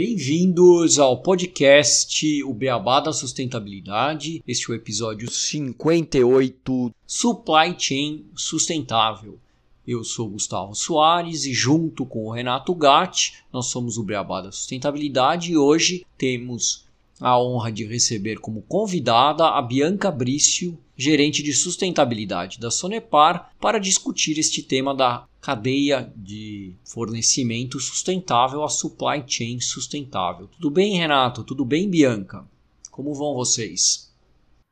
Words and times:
Bem-vindos 0.00 1.00
ao 1.00 1.20
podcast 1.20 2.44
O 2.44 2.54
Beabá 2.54 3.00
da 3.00 3.12
Sustentabilidade. 3.12 4.40
Este 4.46 4.70
é 4.70 4.72
o 4.72 4.76
episódio 4.76 5.28
58 5.28 6.94
Supply 7.04 7.74
Chain 7.76 8.24
Sustentável. 8.36 9.40
Eu 9.84 10.04
sou 10.04 10.28
Gustavo 10.28 10.72
Soares 10.76 11.46
e 11.46 11.52
junto 11.52 12.06
com 12.06 12.26
o 12.26 12.30
Renato 12.30 12.76
Gatti, 12.76 13.42
nós 13.52 13.66
somos 13.66 13.98
o 13.98 14.04
Beabá 14.04 14.40
da 14.40 14.52
Sustentabilidade 14.52 15.50
e 15.50 15.56
hoje 15.56 16.06
temos 16.16 16.86
a 17.20 17.36
honra 17.36 17.72
de 17.72 17.84
receber 17.84 18.38
como 18.38 18.62
convidada 18.62 19.48
a 19.48 19.60
Bianca 19.60 20.12
Brício, 20.12 20.78
gerente 20.96 21.42
de 21.42 21.52
sustentabilidade 21.52 22.60
da 22.60 22.70
Sonepar, 22.70 23.50
para 23.60 23.80
discutir 23.80 24.38
este 24.38 24.62
tema 24.62 24.94
da 24.94 25.26
cadeia 25.40 26.12
de 26.16 26.76
fornecimento 26.84 27.78
sustentável, 27.80 28.62
a 28.62 28.68
supply 28.68 29.24
chain 29.26 29.60
sustentável. 29.60 30.48
Tudo 30.48 30.70
bem, 30.70 30.96
Renato? 30.96 31.44
Tudo 31.44 31.64
bem, 31.64 31.88
Bianca? 31.88 32.44
Como 32.90 33.14
vão 33.14 33.34
vocês? 33.34 34.14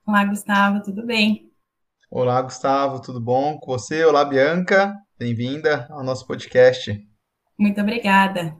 Olá, 0.07 0.25
Gustavo, 0.25 0.83
tudo 0.83 1.05
bem? 1.05 1.51
Olá, 2.11 2.41
Gustavo, 2.43 3.01
tudo 3.01 3.21
bom 3.21 3.59
com 3.59 3.73
você? 3.73 4.05
Olá, 4.05 4.25
Bianca, 4.25 4.95
bem-vinda 5.19 5.87
ao 5.91 6.05
nosso 6.05 6.27
podcast. 6.27 7.05
Muito 7.59 7.81
obrigada. 7.81 8.57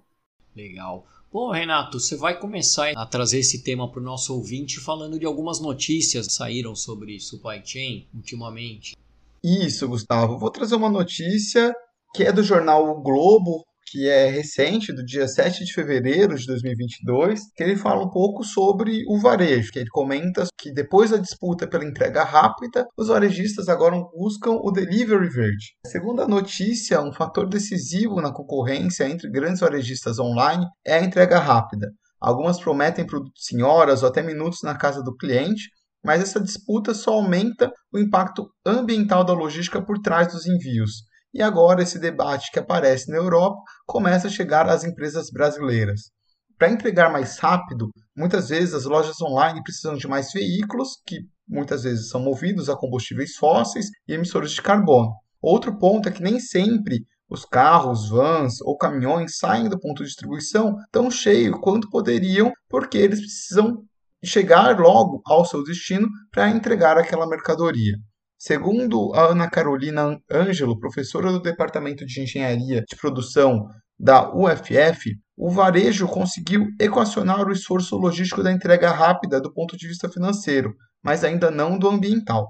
Legal. 0.55 1.07
Bom, 1.33 1.51
Renato, 1.51 2.01
você 2.01 2.17
vai 2.17 2.39
começar 2.39 2.93
a 2.97 3.05
trazer 3.05 3.41
esse 3.41 3.63
tema 3.63 3.91
para 3.91 4.01
o 4.01 4.05
nosso 4.05 4.35
ouvinte 4.35 4.81
falando 4.81 5.19
de 5.19 5.27
algumas 5.27 5.61
notícias 5.61 6.29
que 6.29 6.33
saíram 6.33 6.75
sobre 6.75 7.21
supply 7.21 7.61
chain 7.65 8.09
ultimamente. 8.15 8.97
Isso, 9.45 9.87
Gustavo. 9.87 10.39
Vou 10.39 10.51
trazer 10.51 10.75
uma 10.75 10.89
notícia 10.89 11.75
que 12.17 12.25
é 12.25 12.33
do 12.33 12.43
jornal 12.43 12.89
o 12.89 13.03
Globo, 13.03 13.63
que 13.91 14.09
é 14.09 14.31
recente, 14.31 14.91
do 14.91 15.05
dia 15.05 15.29
7 15.29 15.67
de 15.67 15.73
fevereiro 15.75 16.35
de 16.35 16.47
2022, 16.47 17.41
que 17.55 17.63
ele 17.63 17.77
fala 17.77 18.07
um 18.07 18.11
pouco 18.11 18.43
sobre 18.43 19.05
o 19.07 19.21
varejo, 19.21 19.71
que 19.71 19.79
ele 19.79 19.91
comenta 19.91 20.47
que 20.59 20.73
depois 20.73 21.11
da 21.11 21.19
disputa 21.19 21.69
pela 21.69 21.85
entrega 21.85 22.25
rápida, 22.25 22.87
os 22.97 23.09
varejistas 23.09 23.69
agora 23.69 23.97
buscam 24.17 24.53
o 24.53 24.71
delivery 24.71 25.29
verde. 25.29 25.75
Segundo 25.87 26.23
a 26.23 26.27
notícia, 26.27 27.03
um 27.03 27.13
fator 27.13 27.47
decisivo 27.47 28.23
na 28.23 28.33
concorrência 28.33 29.07
entre 29.07 29.31
grandes 29.31 29.61
varejistas 29.61 30.19
online 30.19 30.65
é 30.87 30.95
a 30.95 31.05
entrega 31.05 31.39
rápida. 31.39 31.91
Algumas 32.19 32.59
prometem 32.59 33.07
produtos 33.07 33.53
em 33.53 33.61
horas 33.61 34.03
ou 34.03 34.09
até 34.09 34.23
minutos 34.23 34.61
na 34.63 34.75
casa 34.75 35.03
do 35.03 35.15
cliente, 35.15 35.69
mas 36.03 36.23
essa 36.23 36.41
disputa 36.41 36.95
só 36.95 37.13
aumenta 37.13 37.71
o 37.93 37.99
impacto 37.99 38.49
ambiental 38.65 39.23
da 39.23 39.35
logística 39.35 39.85
por 39.85 39.99
trás 39.99 40.33
dos 40.33 40.47
envios. 40.47 41.05
E 41.37 41.43
agora 41.43 41.83
esse 41.83 41.99
debate 41.99 42.51
que 42.51 42.59
aparece 42.59 43.11
na 43.11 43.19
Europa 43.19 43.61
começa 43.85 44.27
a 44.27 44.31
chegar 44.31 44.67
às 44.71 44.85
empresas 44.85 45.29
brasileiras. 45.31 46.11
Para 46.57 46.71
entregar 46.71 47.13
mais 47.13 47.37
rápido, 47.39 47.91
muitas 48.17 48.49
vezes 48.49 48.73
as 48.73 48.87
lojas 48.87 49.21
online 49.21 49.63
precisam 49.63 49.97
de 49.97 50.09
mais 50.09 50.33
veículos, 50.33 50.99
que 51.07 51.19
muitas 51.47 51.83
vezes 51.83 52.09
são 52.09 52.23
movidos 52.23 52.71
a 52.71 52.75
combustíveis 52.75 53.37
fósseis 53.37 53.89
e 54.09 54.15
emissores 54.15 54.53
de 54.53 54.63
carbono. 54.63 55.13
Outro 55.43 55.79
ponto 55.79 56.09
é 56.09 56.11
que 56.11 56.23
nem 56.23 56.41
sempre 56.41 57.05
os 57.29 57.45
carros, 57.45 58.09
vans 58.09 58.63
ou 58.63 58.75
caminhões 58.75 59.37
saem 59.37 59.69
do 59.69 59.79
ponto 59.79 59.99
de 59.99 60.09
distribuição 60.09 60.75
tão 60.91 61.11
cheio 61.11 61.61
quanto 61.61 61.91
poderiam, 61.91 62.51
porque 62.67 62.97
eles 62.97 63.21
precisam 63.21 63.85
chegar 64.25 64.81
logo 64.81 65.21
ao 65.27 65.45
seu 65.45 65.63
destino 65.63 66.09
para 66.33 66.49
entregar 66.49 66.97
aquela 66.97 67.29
mercadoria. 67.29 67.99
Segundo 68.39 69.15
a 69.15 69.31
Ana 69.31 69.49
Carolina 69.49 70.19
Ângelo, 70.31 70.79
professora 70.79 71.33
do 71.33 71.41
Departamento 71.41 72.05
de 72.05 72.21
Engenharia 72.21 72.85
de 72.87 72.95
Produção 72.95 73.67
da 73.99 74.31
UFF, 74.31 75.17
o 75.35 75.51
varejo 75.51 76.07
conseguiu 76.07 76.67
equacionar 76.79 77.49
o 77.49 77.53
esforço 77.53 77.97
logístico 77.97 78.43
da 78.43 78.53
entrega 78.53 78.91
rápida 78.91 79.41
do 79.41 79.53
ponto 79.53 79.75
de 79.75 79.89
vista 79.89 80.07
financeiro, 80.11 80.75
mas 81.03 81.25
ainda 81.25 81.51
não 81.51 81.79
do 81.79 81.89
ambiental. 81.89 82.47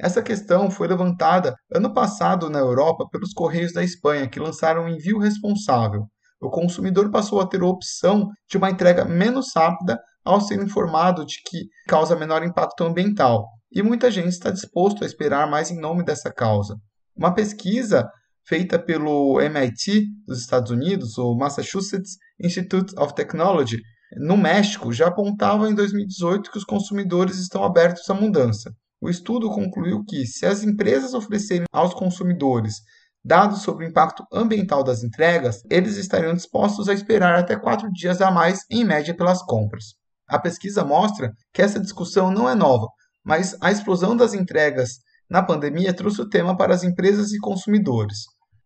Essa 0.00 0.22
questão 0.22 0.70
foi 0.70 0.88
levantada 0.88 1.54
ano 1.74 1.92
passado 1.92 2.48
na 2.48 2.60
Europa 2.60 3.06
pelos 3.10 3.34
Correios 3.34 3.74
da 3.74 3.84
Espanha, 3.84 4.28
que 4.28 4.40
lançaram 4.40 4.84
um 4.84 4.88
envio 4.88 5.18
responsável. 5.18 6.06
O 6.40 6.48
consumidor 6.48 7.10
passou 7.10 7.38
a 7.40 7.46
ter 7.46 7.60
a 7.60 7.66
opção 7.66 8.30
de 8.48 8.56
uma 8.56 8.70
entrega 8.70 9.04
menos 9.04 9.48
rápida 9.54 10.00
ao 10.24 10.40
ser 10.40 10.62
informado 10.62 11.26
de 11.26 11.42
que 11.44 11.66
causa 11.86 12.16
menor 12.16 12.42
impacto 12.42 12.84
ambiental, 12.84 13.46
e 13.70 13.82
muita 13.82 14.10
gente 14.10 14.28
está 14.28 14.50
disposto 14.50 15.02
a 15.02 15.06
esperar 15.06 15.48
mais 15.48 15.70
em 15.70 15.80
nome 15.80 16.04
dessa 16.04 16.32
causa. 16.32 16.76
Uma 17.16 17.34
pesquisa 17.34 18.08
feita 18.46 18.78
pelo 18.78 19.40
MIT 19.40 20.06
dos 20.26 20.40
Estados 20.40 20.70
Unidos, 20.70 21.18
o 21.18 21.34
Massachusetts 21.34 22.16
Institute 22.40 22.94
of 22.98 23.14
Technology, 23.14 23.78
no 24.16 24.38
México, 24.38 24.90
já 24.90 25.08
apontava 25.08 25.68
em 25.68 25.74
2018 25.74 26.50
que 26.50 26.56
os 26.56 26.64
consumidores 26.64 27.36
estão 27.36 27.62
abertos 27.62 28.08
à 28.08 28.14
mudança. 28.14 28.72
O 29.00 29.10
estudo 29.10 29.50
concluiu 29.50 30.02
que, 30.04 30.26
se 30.26 30.46
as 30.46 30.64
empresas 30.64 31.12
oferecerem 31.12 31.66
aos 31.70 31.92
consumidores 31.92 32.76
dados 33.22 33.62
sobre 33.62 33.84
o 33.84 33.88
impacto 33.88 34.24
ambiental 34.32 34.82
das 34.82 35.04
entregas, 35.04 35.62
eles 35.70 35.96
estariam 35.96 36.32
dispostos 36.32 36.88
a 36.88 36.94
esperar 36.94 37.38
até 37.38 37.54
quatro 37.54 37.90
dias 37.92 38.22
a 38.22 38.30
mais, 38.30 38.60
em 38.70 38.84
média, 38.84 39.14
pelas 39.14 39.42
compras. 39.42 39.94
A 40.26 40.38
pesquisa 40.38 40.84
mostra 40.84 41.32
que 41.52 41.60
essa 41.60 41.78
discussão 41.78 42.30
não 42.30 42.48
é 42.48 42.54
nova, 42.54 42.86
mas 43.28 43.54
a 43.60 43.70
explosão 43.70 44.16
das 44.16 44.32
entregas 44.32 45.00
na 45.28 45.42
pandemia 45.42 45.92
trouxe 45.92 46.22
o 46.22 46.28
tema 46.28 46.56
para 46.56 46.74
as 46.74 46.82
empresas 46.82 47.30
e 47.30 47.38
consumidores. 47.38 48.20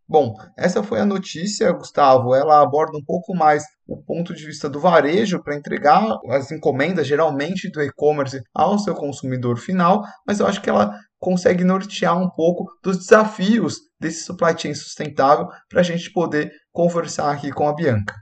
Bom, 0.09 0.37
essa 0.57 0.85
foi 0.85 1.01
a 1.01 1.05
notícia, 1.05 1.73
Gustavo. 1.73 2.33
Ela 2.33 2.63
aborda 2.63 2.97
um 2.97 3.05
pouco 3.05 3.35
mais 3.35 3.65
o 3.89 3.97
ponto 3.97 4.33
de 4.33 4.47
vista 4.47 4.71
do 4.71 4.79
varejo 4.79 5.43
para 5.43 5.57
entregar 5.57 6.17
as 6.29 6.53
encomendas, 6.53 7.09
geralmente 7.09 7.69
do 7.73 7.83
e-commerce, 7.83 8.41
ao 8.55 8.79
seu 8.79 8.95
consumidor 8.95 9.59
final, 9.59 10.05
mas 10.25 10.39
eu 10.39 10.47
acho 10.47 10.63
que 10.63 10.71
ela 10.71 10.97
consegue 11.19 11.65
nortear 11.65 12.17
um 12.17 12.31
pouco 12.31 12.67
dos 12.85 12.99
desafios 12.99 13.79
desse 13.99 14.23
supply 14.23 14.57
chain 14.57 14.75
sustentável 14.75 15.49
para 15.69 15.81
a 15.81 15.85
gente 15.85 16.13
poder 16.13 16.53
conversar 16.71 17.33
aqui 17.33 17.51
com 17.51 17.69
a 17.69 17.75
Bianca. 17.75 18.15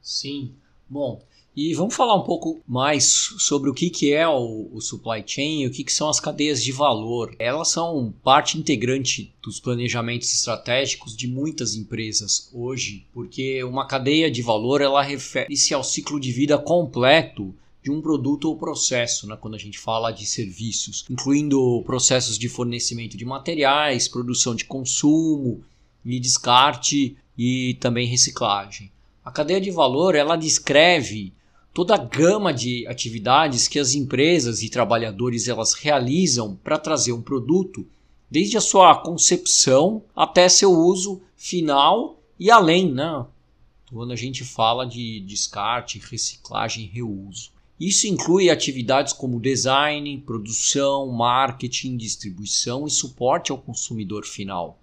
Sim. 0.00 0.56
Bom, 0.88 1.18
e 1.54 1.74
vamos 1.74 1.94
falar 1.94 2.14
um 2.14 2.24
pouco 2.24 2.62
mais 2.66 3.04
sobre 3.38 3.68
o 3.68 3.74
que, 3.74 3.90
que 3.90 4.12
é 4.12 4.26
o, 4.26 4.70
o 4.72 4.80
supply 4.80 5.22
chain 5.26 5.62
e 5.62 5.66
o 5.66 5.70
que, 5.70 5.84
que 5.84 5.92
são 5.92 6.08
as 6.08 6.18
cadeias 6.18 6.64
de 6.64 6.72
valor. 6.72 7.34
Elas 7.38 7.68
são 7.68 8.14
parte 8.24 8.56
integrante 8.56 9.34
dos 9.42 9.60
planejamentos 9.60 10.32
estratégicos 10.32 11.14
de 11.14 11.28
muitas 11.28 11.74
empresas 11.74 12.48
hoje, 12.54 13.06
porque 13.12 13.62
uma 13.64 13.86
cadeia 13.86 14.30
de 14.30 14.40
valor 14.40 14.80
ela 14.80 15.02
refere-se 15.02 15.74
ao 15.74 15.84
ciclo 15.84 16.18
de 16.18 16.32
vida 16.32 16.56
completo 16.56 17.54
de 17.82 17.90
um 17.90 18.00
produto 18.00 18.46
ou 18.46 18.56
processo, 18.56 19.26
né, 19.26 19.36
quando 19.38 19.54
a 19.54 19.58
gente 19.58 19.78
fala 19.78 20.10
de 20.10 20.24
serviços, 20.24 21.04
incluindo 21.10 21.82
processos 21.84 22.38
de 22.38 22.48
fornecimento 22.48 23.16
de 23.16 23.24
materiais, 23.24 24.08
produção 24.08 24.54
de 24.54 24.64
consumo 24.64 25.62
e 26.04 26.18
descarte 26.18 27.16
e 27.36 27.76
também 27.80 28.06
reciclagem. 28.06 28.90
A 29.24 29.30
cadeia 29.30 29.60
de 29.60 29.70
valor 29.70 30.14
ela 30.14 30.36
descreve 30.36 31.32
toda 31.72 31.94
a 31.94 31.98
gama 31.98 32.52
de 32.52 32.86
atividades 32.86 33.66
que 33.66 33.78
as 33.78 33.94
empresas 33.94 34.62
e 34.62 34.68
trabalhadores 34.68 35.48
elas 35.48 35.72
realizam 35.72 36.54
para 36.62 36.78
trazer 36.78 37.12
um 37.12 37.22
produto, 37.22 37.86
desde 38.30 38.56
a 38.56 38.60
sua 38.60 38.94
concepção 38.96 40.02
até 40.14 40.48
seu 40.48 40.72
uso 40.72 41.22
final 41.36 42.20
e 42.38 42.50
além, 42.50 42.92
né? 42.92 43.26
Quando 43.90 44.12
a 44.12 44.16
gente 44.16 44.44
fala 44.44 44.86
de 44.86 45.20
descarte, 45.20 45.98
reciclagem, 45.98 46.86
reuso. 46.86 47.50
Isso 47.78 48.06
inclui 48.06 48.48
atividades 48.48 49.12
como 49.12 49.40
design, 49.40 50.22
produção, 50.24 51.08
marketing, 51.08 51.96
distribuição 51.96 52.86
e 52.86 52.90
suporte 52.90 53.50
ao 53.50 53.58
consumidor 53.58 54.24
final. 54.24 54.78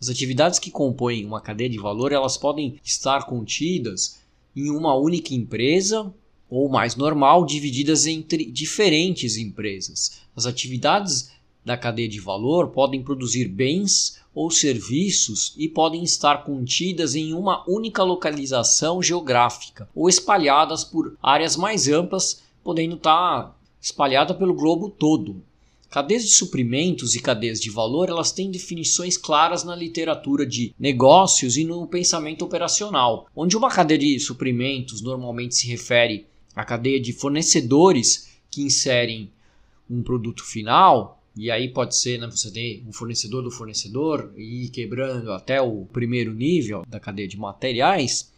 As 0.00 0.08
atividades 0.08 0.58
que 0.58 0.70
compõem 0.70 1.24
uma 1.24 1.40
cadeia 1.40 1.70
de 1.70 1.78
valor, 1.78 2.12
elas 2.12 2.36
podem 2.36 2.78
estar 2.84 3.24
contidas 3.26 4.20
em 4.54 4.70
uma 4.70 4.94
única 4.94 5.34
empresa 5.34 6.12
ou 6.50 6.68
mais 6.68 6.96
normal, 6.96 7.44
divididas 7.44 8.06
entre 8.06 8.44
diferentes 8.50 9.36
empresas. 9.36 10.20
As 10.34 10.46
atividades 10.46 11.30
da 11.64 11.76
cadeia 11.76 12.08
de 12.08 12.18
valor 12.18 12.68
podem 12.68 13.02
produzir 13.02 13.46
bens 13.46 14.18
ou 14.34 14.50
serviços 14.50 15.52
e 15.56 15.68
podem 15.68 16.02
estar 16.02 16.44
contidas 16.44 17.14
em 17.14 17.34
uma 17.34 17.68
única 17.68 18.02
localização 18.02 19.02
geográfica 19.02 19.88
ou 19.94 20.08
espalhadas 20.08 20.84
por 20.84 21.16
áreas 21.22 21.56
mais 21.56 21.88
amplas, 21.88 22.42
podendo 22.64 22.96
estar 22.96 23.54
espalhada 23.80 24.32
pelo 24.34 24.54
globo 24.54 24.88
todo. 24.88 25.42
Cadeias 25.90 26.22
de 26.22 26.30
suprimentos 26.30 27.14
e 27.14 27.20
cadeias 27.20 27.58
de 27.58 27.70
valor, 27.70 28.10
elas 28.10 28.30
têm 28.30 28.50
definições 28.50 29.16
claras 29.16 29.64
na 29.64 29.74
literatura 29.74 30.44
de 30.44 30.74
negócios 30.78 31.56
e 31.56 31.64
no 31.64 31.86
pensamento 31.86 32.44
operacional, 32.44 33.26
onde 33.34 33.56
uma 33.56 33.70
cadeia 33.70 33.98
de 33.98 34.20
suprimentos 34.20 35.00
normalmente 35.00 35.54
se 35.54 35.66
refere 35.66 36.26
à 36.54 36.62
cadeia 36.62 37.00
de 37.00 37.14
fornecedores 37.14 38.28
que 38.50 38.62
inserem 38.62 39.30
um 39.88 40.02
produto 40.02 40.44
final, 40.44 41.22
e 41.34 41.50
aí 41.50 41.68
pode 41.68 41.96
ser, 41.96 42.18
né, 42.18 42.26
você 42.26 42.50
tem 42.50 42.84
um 42.86 42.92
fornecedor 42.92 43.42
do 43.42 43.50
fornecedor 43.50 44.30
e 44.36 44.64
ir 44.64 44.68
quebrando 44.68 45.32
até 45.32 45.62
o 45.62 45.86
primeiro 45.86 46.34
nível 46.34 46.84
da 46.86 47.00
cadeia 47.00 47.28
de 47.28 47.38
materiais. 47.38 48.30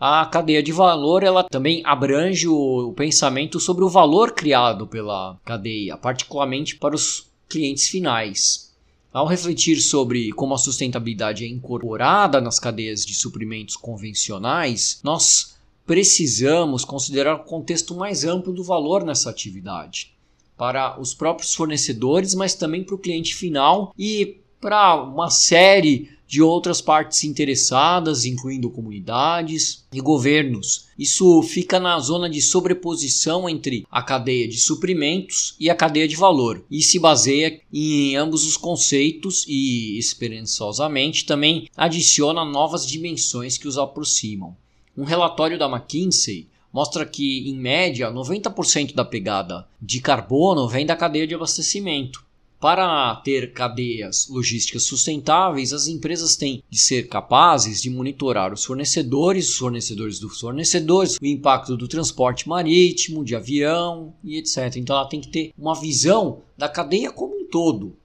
A 0.00 0.24
cadeia 0.24 0.62
de 0.62 0.72
valor 0.72 1.22
ela 1.22 1.44
também 1.44 1.82
abrange 1.84 2.48
o, 2.48 2.94
pensamento 2.96 3.60
sobre 3.60 3.84
o 3.84 3.88
valor 3.90 4.32
criado 4.32 4.86
pela 4.86 5.38
cadeia, 5.44 5.94
particularmente 5.94 6.76
para 6.76 6.94
os 6.94 7.30
clientes 7.46 7.86
finais. 7.86 8.74
Ao 9.12 9.26
refletir 9.26 9.78
sobre 9.78 10.32
como 10.32 10.54
a 10.54 10.58
sustentabilidade 10.58 11.44
é 11.44 11.48
incorporada 11.48 12.40
nas 12.40 12.58
cadeias 12.58 13.04
de 13.04 13.12
suprimentos 13.12 13.76
convencionais, 13.76 15.00
nós 15.04 15.58
precisamos 15.84 16.82
considerar 16.82 17.34
o 17.34 17.44
contexto 17.44 17.94
mais 17.94 18.24
amplo 18.24 18.54
do 18.54 18.64
valor 18.64 19.04
nessa 19.04 19.28
atividade 19.28 20.14
para 20.56 20.98
os 20.98 21.12
próprios 21.12 21.54
fornecedores, 21.54 22.34
mas 22.34 22.54
também 22.54 22.82
para 22.82 22.94
o 22.94 22.98
cliente 22.98 23.34
final 23.34 23.92
e 23.98 24.38
para 24.60 25.02
uma 25.02 25.28
série 25.28 26.10
de 26.30 26.40
outras 26.40 26.80
partes 26.80 27.24
interessadas, 27.24 28.24
incluindo 28.24 28.70
comunidades 28.70 29.84
e 29.92 30.00
governos. 30.00 30.86
Isso 30.96 31.42
fica 31.42 31.80
na 31.80 31.98
zona 31.98 32.30
de 32.30 32.40
sobreposição 32.40 33.48
entre 33.48 33.84
a 33.90 34.00
cadeia 34.00 34.46
de 34.46 34.56
suprimentos 34.56 35.56
e 35.58 35.68
a 35.68 35.74
cadeia 35.74 36.06
de 36.06 36.14
valor 36.14 36.64
e 36.70 36.82
se 36.82 37.00
baseia 37.00 37.60
em 37.72 38.14
ambos 38.14 38.46
os 38.46 38.56
conceitos 38.56 39.44
e, 39.48 39.98
esperançosamente, 39.98 41.26
também 41.26 41.68
adiciona 41.76 42.44
novas 42.44 42.86
dimensões 42.86 43.58
que 43.58 43.66
os 43.66 43.76
aproximam. 43.76 44.56
Um 44.96 45.02
relatório 45.02 45.58
da 45.58 45.68
McKinsey 45.68 46.46
mostra 46.72 47.04
que, 47.04 47.50
em 47.50 47.56
média, 47.56 48.08
90% 48.08 48.94
da 48.94 49.04
pegada 49.04 49.66
de 49.82 50.00
carbono 50.00 50.68
vem 50.68 50.86
da 50.86 50.94
cadeia 50.94 51.26
de 51.26 51.34
abastecimento. 51.34 52.29
Para 52.60 53.16
ter 53.24 53.54
cadeias 53.54 54.28
logísticas 54.28 54.82
sustentáveis, 54.82 55.72
as 55.72 55.86
empresas 55.86 56.36
têm 56.36 56.62
de 56.68 56.78
ser 56.78 57.08
capazes 57.08 57.80
de 57.80 57.88
monitorar 57.88 58.52
os 58.52 58.62
fornecedores, 58.62 59.48
os 59.48 59.56
fornecedores 59.56 60.20
dos 60.20 60.38
fornecedores, 60.38 61.16
o 61.16 61.24
impacto 61.24 61.74
do 61.74 61.88
transporte 61.88 62.46
marítimo, 62.46 63.24
de 63.24 63.34
avião 63.34 64.12
e 64.22 64.36
etc. 64.36 64.76
Então 64.76 64.94
ela 64.94 65.08
tem 65.08 65.22
que 65.22 65.30
ter 65.30 65.54
uma 65.56 65.74
visão 65.74 66.42
da 66.54 66.68
cadeia 66.68 67.10
como 67.10 67.34
um 67.34 67.48
todo. 67.48 67.96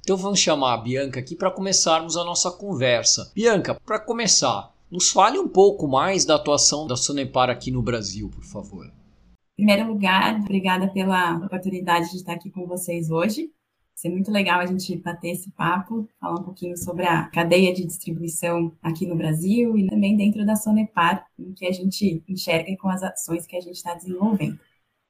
Então 0.00 0.16
vamos 0.16 0.38
chamar 0.38 0.74
a 0.74 0.78
Bianca 0.78 1.18
aqui 1.18 1.34
para 1.34 1.50
começarmos 1.50 2.16
a 2.16 2.22
nossa 2.22 2.52
conversa. 2.52 3.32
Bianca, 3.34 3.74
para 3.84 3.98
começar, 3.98 4.72
nos 4.88 5.10
fale 5.10 5.40
um 5.40 5.48
pouco 5.48 5.88
mais 5.88 6.24
da 6.24 6.36
atuação 6.36 6.86
da 6.86 6.94
Sonepar 6.94 7.50
aqui 7.50 7.72
no 7.72 7.82
Brasil, 7.82 8.28
por 8.28 8.44
favor. 8.44 8.86
Em 8.86 9.64
primeiro 9.66 9.88
lugar, 9.88 10.36
obrigada 10.38 10.86
pela 10.86 11.38
oportunidade 11.38 12.12
de 12.12 12.16
estar 12.18 12.34
aqui 12.34 12.48
com 12.48 12.64
vocês 12.64 13.10
hoje. 13.10 13.50
Ser 13.98 14.10
muito 14.10 14.30
legal 14.30 14.60
a 14.60 14.66
gente 14.66 14.96
bater 14.96 15.30
esse 15.30 15.50
papo, 15.50 16.08
falar 16.20 16.38
um 16.38 16.44
pouquinho 16.44 16.76
sobre 16.76 17.04
a 17.04 17.24
cadeia 17.24 17.74
de 17.74 17.84
distribuição 17.84 18.72
aqui 18.80 19.04
no 19.04 19.16
Brasil 19.16 19.76
e 19.76 19.88
também 19.88 20.16
dentro 20.16 20.46
da 20.46 20.54
Sonepar, 20.54 21.26
o 21.36 21.52
que 21.52 21.66
a 21.66 21.72
gente 21.72 22.22
enxerga 22.28 22.76
com 22.76 22.88
as 22.88 23.02
ações 23.02 23.44
que 23.44 23.56
a 23.56 23.60
gente 23.60 23.74
está 23.74 23.94
desenvolvendo. 23.94 24.56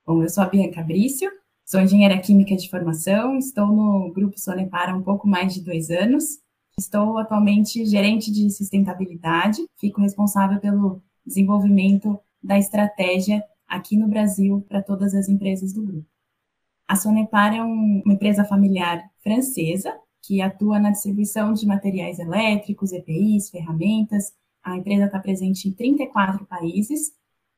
Bom, 0.06 0.22
eu 0.22 0.28
sou 0.30 0.42
a 0.42 0.48
Bianca 0.48 0.82
Brício, 0.82 1.30
sou 1.66 1.82
engenheira 1.82 2.18
química 2.18 2.56
de 2.56 2.70
formação, 2.70 3.36
estou 3.36 3.66
no 3.66 4.10
grupo 4.10 4.40
Sonepar 4.40 4.88
há 4.88 4.96
um 4.96 5.02
pouco 5.02 5.28
mais 5.28 5.52
de 5.52 5.60
dois 5.60 5.90
anos 5.90 6.38
Estou 6.78 7.18
atualmente 7.18 7.84
gerente 7.84 8.30
de 8.30 8.48
sustentabilidade, 8.50 9.66
fico 9.76 10.00
responsável 10.00 10.60
pelo 10.60 11.02
desenvolvimento 11.26 12.16
da 12.40 12.56
estratégia 12.56 13.42
aqui 13.66 13.96
no 13.96 14.06
Brasil 14.06 14.64
para 14.68 14.80
todas 14.80 15.12
as 15.12 15.28
empresas 15.28 15.72
do 15.72 15.82
grupo. 15.82 16.17
A 16.88 16.96
Sonepar 16.96 17.54
é 17.54 17.62
um, 17.62 18.02
uma 18.02 18.14
empresa 18.14 18.44
familiar 18.44 19.04
francesa 19.22 19.94
que 20.22 20.40
atua 20.40 20.80
na 20.80 20.90
distribuição 20.90 21.52
de 21.52 21.66
materiais 21.66 22.18
elétricos, 22.18 22.92
EPIs, 22.92 23.50
ferramentas. 23.50 24.32
A 24.62 24.74
empresa 24.74 25.04
está 25.04 25.18
presente 25.18 25.68
em 25.68 25.72
34 25.72 26.46
países 26.46 27.12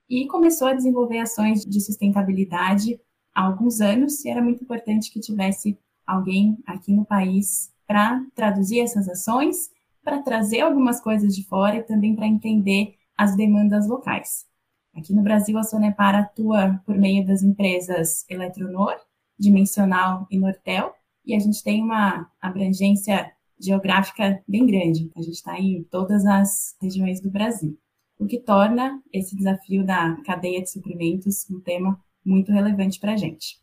e 0.09 0.27
começou 0.27 0.67
a 0.67 0.75
desenvolver 0.75 1.19
ações 1.19 1.65
de 1.65 1.81
sustentabilidade 1.81 3.01
há 3.33 3.45
alguns 3.45 3.81
anos 3.81 4.25
e 4.25 4.29
era 4.29 4.43
muito 4.43 4.65
importante 4.65 5.13
que 5.13 5.21
tivesse 5.21 5.79
alguém 6.05 6.59
aqui 6.67 6.93
no 6.93 7.05
país 7.05 7.73
para 7.87 8.21
traduzir 8.35 8.81
essas 8.81 9.09
ações, 9.09 9.71
para 10.03 10.23
trazer 10.23 10.61
algumas 10.61 11.01
coisas 11.01 11.37
de 11.37 11.45
fora 11.47 11.77
e 11.77 11.83
também 11.85 12.17
para 12.17 12.27
entender 12.27 12.97
as 13.17 13.37
demandas 13.37 13.87
locais. 13.87 14.45
Aqui 14.93 15.15
no 15.15 15.23
Brasil, 15.23 15.57
a 15.57 15.63
Sonepar 15.63 16.17
atua 16.17 16.83
por 16.85 16.99
meio 16.99 17.25
das 17.25 17.45
empresas 17.45 18.25
Eletronor, 18.29 18.97
Dimensional 19.41 20.27
e 20.31 20.39
Nortel, 20.39 20.95
e 21.25 21.35
a 21.35 21.39
gente 21.39 21.65
tem 21.65 21.83
uma 21.83 22.31
abrangência 22.41 23.33
geográfica 23.59 24.43
bem 24.47 24.67
grande. 24.67 25.11
A 25.17 25.23
gente 25.23 25.35
está 25.35 25.59
em 25.59 25.83
todas 25.91 26.27
as 26.27 26.77
regiões 26.81 27.21
do 27.21 27.31
Brasil, 27.31 27.79
o 28.19 28.27
que 28.27 28.39
torna 28.39 29.01
esse 29.13 29.35
desafio 29.35 29.85
da 29.85 30.17
cadeia 30.27 30.61
de 30.61 30.71
suprimentos 30.71 31.49
um 31.51 31.61
tema 31.61 31.99
muito 32.25 32.53
relevante 32.53 33.01
para 33.01 33.15
a 33.15 33.17
gente. 33.17 33.59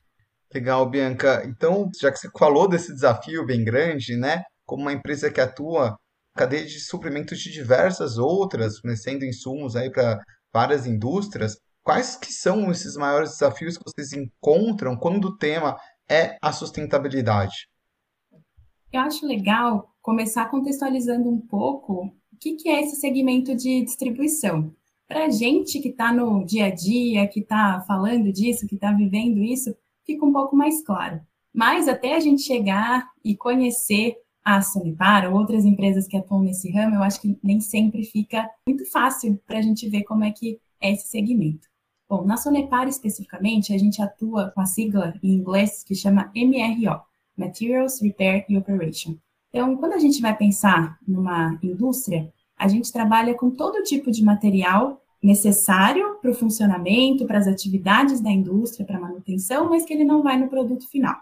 Legal, 0.53 0.89
Bianca. 0.89 1.43
Então, 1.45 1.91
já 2.01 2.11
que 2.11 2.17
você 2.17 2.29
falou 2.37 2.67
desse 2.67 2.93
desafio 2.93 3.45
bem 3.45 3.63
grande, 3.63 4.15
né? 4.15 4.43
Como 4.65 4.83
uma 4.83 4.93
empresa 4.93 5.29
que 5.29 5.41
atua 5.41 5.97
cadeia 6.35 6.65
de 6.65 6.79
suprimentos 6.79 7.39
de 7.39 7.51
diversas 7.51 8.17
outras, 8.17 8.79
fornecendo 8.79 9.25
insumos 9.25 9.75
aí 9.75 9.91
para 9.91 10.19
várias 10.53 10.85
indústrias, 10.87 11.57
quais 11.87 12.17
que 12.17 12.33
são 12.33 12.69
esses 12.69 12.97
maiores 12.97 13.29
desafios 13.29 13.77
que 13.77 13.83
vocês 13.85 14.11
encontram 14.11 14.97
quando 14.97 15.29
o 15.29 15.37
tema 15.37 15.77
é 16.09 16.37
a 16.41 16.51
sustentabilidade? 16.51 17.69
Eu 18.91 18.99
acho 18.99 19.25
legal 19.25 19.95
começar 20.01 20.51
contextualizando 20.51 21.29
um 21.29 21.39
pouco 21.39 22.07
o 22.07 22.37
que, 22.37 22.55
que 22.55 22.67
é 22.67 22.81
esse 22.81 22.97
segmento 22.97 23.55
de 23.55 23.85
distribuição. 23.85 24.75
Para 25.07 25.27
a 25.27 25.29
gente 25.29 25.79
que 25.79 25.87
está 25.87 26.11
no 26.11 26.43
dia 26.43 26.65
a 26.65 26.69
dia, 26.69 27.25
que 27.25 27.39
está 27.39 27.79
falando 27.87 28.33
disso, 28.33 28.67
que 28.67 28.75
está 28.75 28.91
vivendo 28.91 29.41
isso, 29.41 29.73
fica 30.05 30.25
um 30.25 30.33
pouco 30.33 30.57
mais 30.57 30.83
claro. 30.83 31.21
Mas 31.53 31.87
até 31.87 32.17
a 32.17 32.19
gente 32.19 32.41
chegar 32.41 33.09
e 33.23 33.33
conhecer 33.33 34.17
a 34.43 34.61
Sonipar 34.61 35.31
ou 35.31 35.39
outras 35.39 35.63
empresas 35.63 36.05
que 36.05 36.17
atuam 36.17 36.41
nesse 36.41 36.69
ramo, 36.69 36.95
eu 36.95 37.03
acho 37.03 37.21
que 37.21 37.39
nem 37.41 37.61
sempre 37.61 38.03
fica 38.03 38.49
muito 38.67 38.85
fácil 38.91 39.41
para 39.47 39.59
a 39.59 39.61
gente 39.61 39.87
ver 39.87 40.03
como 40.03 40.25
é 40.25 40.31
que 40.31 40.59
é 40.81 40.91
esse 40.91 41.07
segmento. 41.07 41.65
Bom, 42.09 42.23
na 42.23 42.37
Sonepar 42.37 42.87
especificamente, 42.87 43.73
a 43.73 43.77
gente 43.77 44.01
atua 44.01 44.51
com 44.51 44.61
a 44.61 44.65
sigla 44.65 45.13
em 45.21 45.33
inglês 45.33 45.83
que 45.83 45.93
chama 45.93 46.31
MRO, 46.33 47.01
Materials 47.35 48.01
Repair 48.01 48.45
and 48.49 48.57
Operation. 48.57 49.15
Então, 49.49 49.75
quando 49.75 49.93
a 49.93 49.99
gente 49.99 50.21
vai 50.21 50.35
pensar 50.35 50.97
numa 51.05 51.59
indústria, 51.61 52.31
a 52.57 52.67
gente 52.67 52.93
trabalha 52.93 53.33
com 53.33 53.49
todo 53.51 53.83
tipo 53.83 54.09
de 54.09 54.23
material 54.23 55.01
necessário 55.21 56.17
para 56.21 56.31
o 56.31 56.33
funcionamento, 56.33 57.25
para 57.25 57.39
as 57.39 57.47
atividades 57.47 58.21
da 58.21 58.31
indústria, 58.31 58.85
para 58.85 58.97
a 58.97 59.01
manutenção, 59.01 59.69
mas 59.69 59.83
que 59.83 59.93
ele 59.93 60.05
não 60.05 60.23
vai 60.23 60.39
no 60.39 60.47
produto 60.47 60.89
final. 60.89 61.15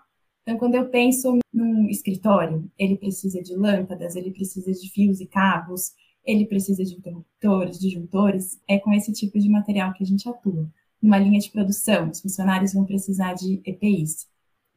Então, 0.44 0.58
quando 0.58 0.76
eu 0.76 0.90
penso 0.90 1.40
num 1.52 1.90
escritório, 1.90 2.70
ele 2.78 2.96
precisa 2.96 3.42
de 3.42 3.56
lâmpadas, 3.56 4.16
ele 4.16 4.30
precisa 4.30 4.72
de 4.72 4.88
fios 4.92 5.20
e 5.20 5.26
cabos, 5.26 5.94
ele 6.26 6.46
precisa 6.46 6.84
de 6.84 6.96
interruptores, 6.96 7.80
disjuntores, 7.80 8.60
é 8.68 8.80
com 8.80 8.92
esse 8.94 9.14
tipo 9.14 9.40
de 9.40 9.50
material 9.50 9.94
que 9.94 10.04
a 10.04 10.08
gente 10.08 10.28
atua. 10.28 10.70
Numa 11.02 11.20
linha 11.20 11.40
de 11.40 11.52
produção, 11.52 12.10
os 12.10 12.22
funcionários 12.22 12.74
vão 12.74 12.86
precisar 12.86 13.34
de 13.34 13.62
EPIs, 13.64 14.28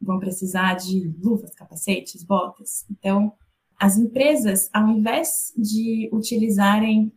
vão 0.01 0.19
precisar 0.19 0.75
de 0.75 1.13
luvas, 1.21 1.53
capacetes, 1.55 2.23
botas. 2.23 2.85
Então, 2.89 3.33
as 3.79 3.97
empresas, 3.97 4.69
ao 4.73 4.89
invés 4.89 5.53
de 5.57 6.09
utilizarem 6.11 7.11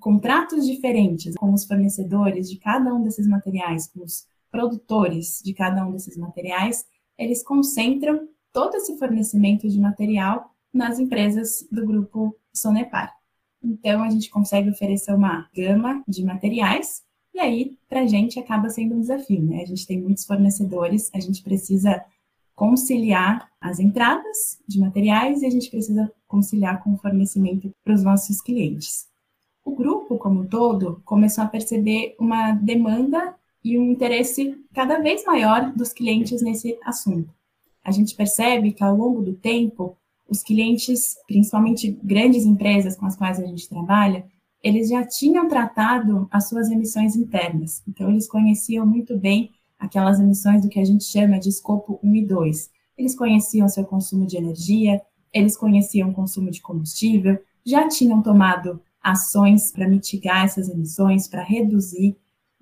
contratos 0.00 0.66
diferentes 0.66 1.34
com 1.36 1.52
os 1.52 1.64
fornecedores 1.64 2.50
de 2.50 2.58
cada 2.58 2.94
um 2.94 3.02
desses 3.02 3.26
materiais, 3.26 3.86
com 3.86 4.02
os 4.02 4.26
produtores 4.50 5.40
de 5.44 5.52
cada 5.52 5.84
um 5.86 5.92
desses 5.92 6.16
materiais, 6.16 6.84
eles 7.18 7.42
concentram 7.42 8.28
todo 8.52 8.76
esse 8.76 8.96
fornecimento 8.98 9.68
de 9.68 9.78
material 9.78 10.54
nas 10.72 10.98
empresas 10.98 11.66
do 11.70 11.86
grupo 11.86 12.36
Sonepar. 12.52 13.17
Então, 13.68 14.02
a 14.02 14.10
gente 14.10 14.30
consegue 14.30 14.70
oferecer 14.70 15.12
uma 15.14 15.48
gama 15.54 16.02
de 16.08 16.24
materiais 16.24 17.02
e 17.34 17.38
aí, 17.38 17.78
para 17.88 18.00
a 18.00 18.06
gente, 18.06 18.38
acaba 18.38 18.68
sendo 18.68 18.94
um 18.94 19.00
desafio, 19.00 19.42
né? 19.42 19.62
A 19.62 19.66
gente 19.66 19.86
tem 19.86 20.00
muitos 20.00 20.24
fornecedores, 20.24 21.10
a 21.14 21.20
gente 21.20 21.42
precisa 21.42 22.04
conciliar 22.54 23.48
as 23.60 23.78
entradas 23.78 24.60
de 24.66 24.80
materiais 24.80 25.42
e 25.42 25.46
a 25.46 25.50
gente 25.50 25.70
precisa 25.70 26.10
conciliar 26.26 26.82
com 26.82 26.94
o 26.94 26.98
fornecimento 26.98 27.70
para 27.84 27.94
os 27.94 28.02
nossos 28.02 28.40
clientes 28.40 29.08
o 29.68 29.74
grupo 29.74 30.16
como 30.16 30.40
um 30.40 30.46
todo 30.46 31.02
começou 31.04 31.44
a 31.44 31.46
perceber 31.46 32.16
uma 32.18 32.52
demanda 32.52 33.34
e 33.62 33.78
um 33.78 33.92
interesse 33.92 34.56
cada 34.72 34.98
vez 34.98 35.24
maior 35.26 35.72
dos 35.74 35.92
clientes 35.92 36.40
nesse 36.40 36.78
assunto. 36.82 37.30
a 37.84 37.90
gente 37.90 38.14
percebe 38.14 38.72
que 38.72 38.84
ao 38.84 38.94
longo 38.94 39.22
do 39.22 39.34
tempo, 39.34 39.96
os 40.28 40.42
clientes, 40.42 41.16
principalmente 41.26 41.98
grandes 42.02 42.44
empresas 42.44 42.96
com 42.96 43.06
as 43.06 43.16
quais 43.16 43.40
a 43.40 43.46
gente 43.46 43.68
trabalha, 43.68 44.26
eles 44.62 44.88
já 44.88 45.04
tinham 45.06 45.48
tratado 45.48 46.28
as 46.30 46.48
suas 46.48 46.70
emissões 46.70 47.16
internas. 47.16 47.82
Então, 47.88 48.10
eles 48.10 48.28
conheciam 48.28 48.84
muito 48.84 49.16
bem 49.16 49.50
aquelas 49.78 50.18
emissões 50.18 50.62
do 50.62 50.68
que 50.68 50.80
a 50.80 50.84
gente 50.84 51.04
chama 51.04 51.38
de 51.38 51.48
escopo 51.48 51.98
1 52.02 52.16
e 52.16 52.26
2. 52.26 52.70
Eles 52.96 53.16
conheciam 53.16 53.68
seu 53.68 53.84
consumo 53.84 54.26
de 54.26 54.36
energia, 54.36 55.00
eles 55.32 55.56
conheciam 55.56 56.10
o 56.10 56.14
consumo 56.14 56.50
de 56.50 56.60
combustível, 56.60 57.38
já 57.64 57.88
tinham 57.88 58.20
tomado 58.20 58.82
ações 59.00 59.70
para 59.70 59.88
mitigar 59.88 60.44
essas 60.44 60.68
emissões, 60.68 61.28
para 61.28 61.42
reduzir, 61.42 62.16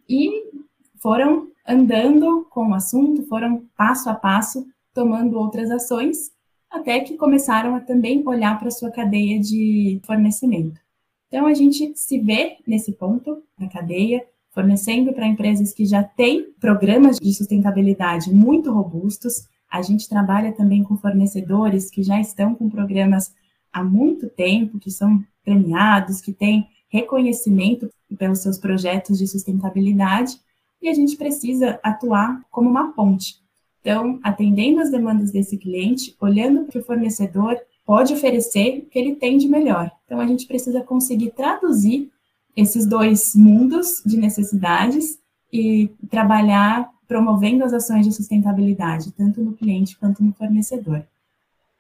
e 0.09 0.51
foram 0.99 1.49
andando 1.67 2.47
com 2.51 2.69
o 2.69 2.75
assunto, 2.75 3.27
foram 3.27 3.65
passo 3.77 4.09
a 4.09 4.15
passo 4.15 4.67
tomando 4.93 5.39
outras 5.39 5.71
ações, 5.71 6.31
até 6.71 7.01
que 7.01 7.17
começaram 7.17 7.75
a 7.75 7.81
também 7.81 8.23
olhar 8.27 8.59
para 8.59 8.71
sua 8.71 8.91
cadeia 8.91 9.41
de 9.41 10.01
fornecimento. 10.05 10.81
Então, 11.29 11.47
a 11.47 11.55
gente 11.55 11.97
se 11.97 12.19
vê 12.19 12.57
nesse 12.67 12.93
ponto 12.93 13.43
da 13.59 13.69
cadeia, 13.69 14.25
fornecendo 14.53 15.13
para 15.13 15.27
empresas 15.27 15.73
que 15.73 15.85
já 15.85 16.03
têm 16.03 16.53
programas 16.61 17.19
de 17.19 17.35
sustentabilidade 17.35 18.33
muito 18.33 18.73
robustos. 18.73 19.47
A 19.71 19.83
gente 19.83 20.09
trabalha 20.09 20.53
também 20.53 20.83
com 20.83 20.97
fornecedores 20.97 21.91
que 21.91 22.03
já 22.03 22.21
estão 22.21 22.55
com 22.55 22.71
programas 22.71 23.35
há 23.73 23.83
muito 23.83 24.29
tempo, 24.29 24.79
que 24.79 24.91
são 24.91 25.23
premiados, 25.45 26.21
que 26.21 26.33
têm 26.33 26.67
reconhecimento 26.89 27.91
pelos 28.17 28.39
seus 28.39 28.59
projetos 28.59 29.19
de 29.19 29.27
sustentabilidade, 29.27 30.41
e 30.81 30.89
a 30.89 30.95
gente 30.95 31.17
precisa 31.17 31.79
atuar 31.83 32.43
como 32.51 32.71
uma 32.71 32.93
ponte. 32.93 33.46
Então, 33.87 34.19
atendendo 34.21 34.81
as 34.81 34.91
demandas 34.91 35.31
desse 35.31 35.57
cliente, 35.57 36.17
olhando 36.21 36.65
para 36.65 36.81
o 36.81 36.83
fornecedor 36.83 37.57
pode 37.85 38.13
oferecer 38.13 38.79
o 38.81 38.91
que 38.91 38.99
ele 38.99 39.15
tem 39.15 39.39
de 39.39 39.47
melhor. 39.47 39.93
Então, 40.05 40.19
a 40.19 40.27
gente 40.27 40.45
precisa 40.45 40.81
conseguir 40.81 41.31
traduzir 41.31 42.11
esses 42.57 42.85
dois 42.85 43.37
mundos 43.37 44.03
de 44.05 44.17
necessidades 44.17 45.21
e 45.53 45.89
trabalhar 46.11 46.91
promovendo 47.07 47.63
as 47.63 47.73
ações 47.73 48.05
de 48.05 48.13
sustentabilidade, 48.13 49.13
tanto 49.13 49.41
no 49.41 49.53
cliente 49.53 49.97
quanto 49.97 50.21
no 50.21 50.33
fornecedor. 50.33 51.07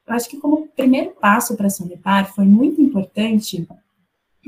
Eu 0.07 0.15
acho 0.15 0.29
que 0.29 0.37
como 0.37 0.69
primeiro 0.77 1.11
passo 1.11 1.57
para 1.57 1.67
a 1.67 1.71
Sonepar 1.71 2.33
foi 2.33 2.45
muito 2.45 2.81
importante 2.81 3.67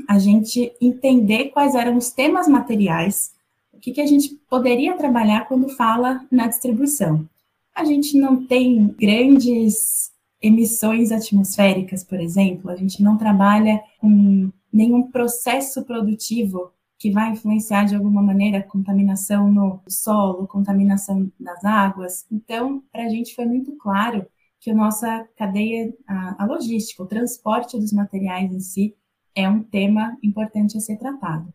a 0.07 0.17
gente 0.17 0.71
entender 0.79 1.49
quais 1.49 1.75
eram 1.75 1.97
os 1.97 2.09
temas 2.09 2.47
materiais, 2.47 3.33
o 3.73 3.79
que, 3.79 3.91
que 3.91 3.99
a 3.99 4.07
gente 4.07 4.33
poderia 4.49 4.95
trabalhar 4.95 5.45
quando 5.45 5.67
fala 5.67 6.25
na 6.31 6.47
distribuição. 6.47 7.27
A 7.75 7.85
gente 7.85 8.17
não 8.17 8.45
tem 8.45 8.87
grandes 8.87 10.11
emissões 10.41 11.11
atmosféricas, 11.11 12.03
por 12.03 12.19
exemplo, 12.19 12.69
a 12.69 12.75
gente 12.75 13.03
não 13.03 13.17
trabalha 13.17 13.81
com 13.99 14.51
nenhum 14.71 15.09
processo 15.09 15.83
produtivo 15.83 16.71
que 16.97 17.11
vai 17.11 17.31
influenciar 17.31 17.85
de 17.85 17.95
alguma 17.95 18.21
maneira 18.21 18.59
a 18.59 18.63
contaminação 18.63 19.51
no 19.51 19.81
solo, 19.87 20.47
contaminação 20.47 21.31
das 21.39 21.63
águas. 21.63 22.25
Então, 22.29 22.83
para 22.91 23.05
a 23.05 23.09
gente 23.09 23.33
foi 23.33 23.45
muito 23.45 23.75
claro 23.77 24.25
que 24.59 24.69
a 24.69 24.75
nossa 24.75 25.25
cadeia, 25.37 25.93
a, 26.05 26.43
a 26.43 26.45
logística, 26.45 27.01
o 27.01 27.07
transporte 27.07 27.79
dos 27.79 27.93
materiais 27.93 28.51
em 28.51 28.59
si, 28.59 28.95
é 29.33 29.47
um 29.47 29.63
tema 29.63 30.17
importante 30.21 30.77
a 30.77 30.81
ser 30.81 30.97
tratado. 30.97 31.53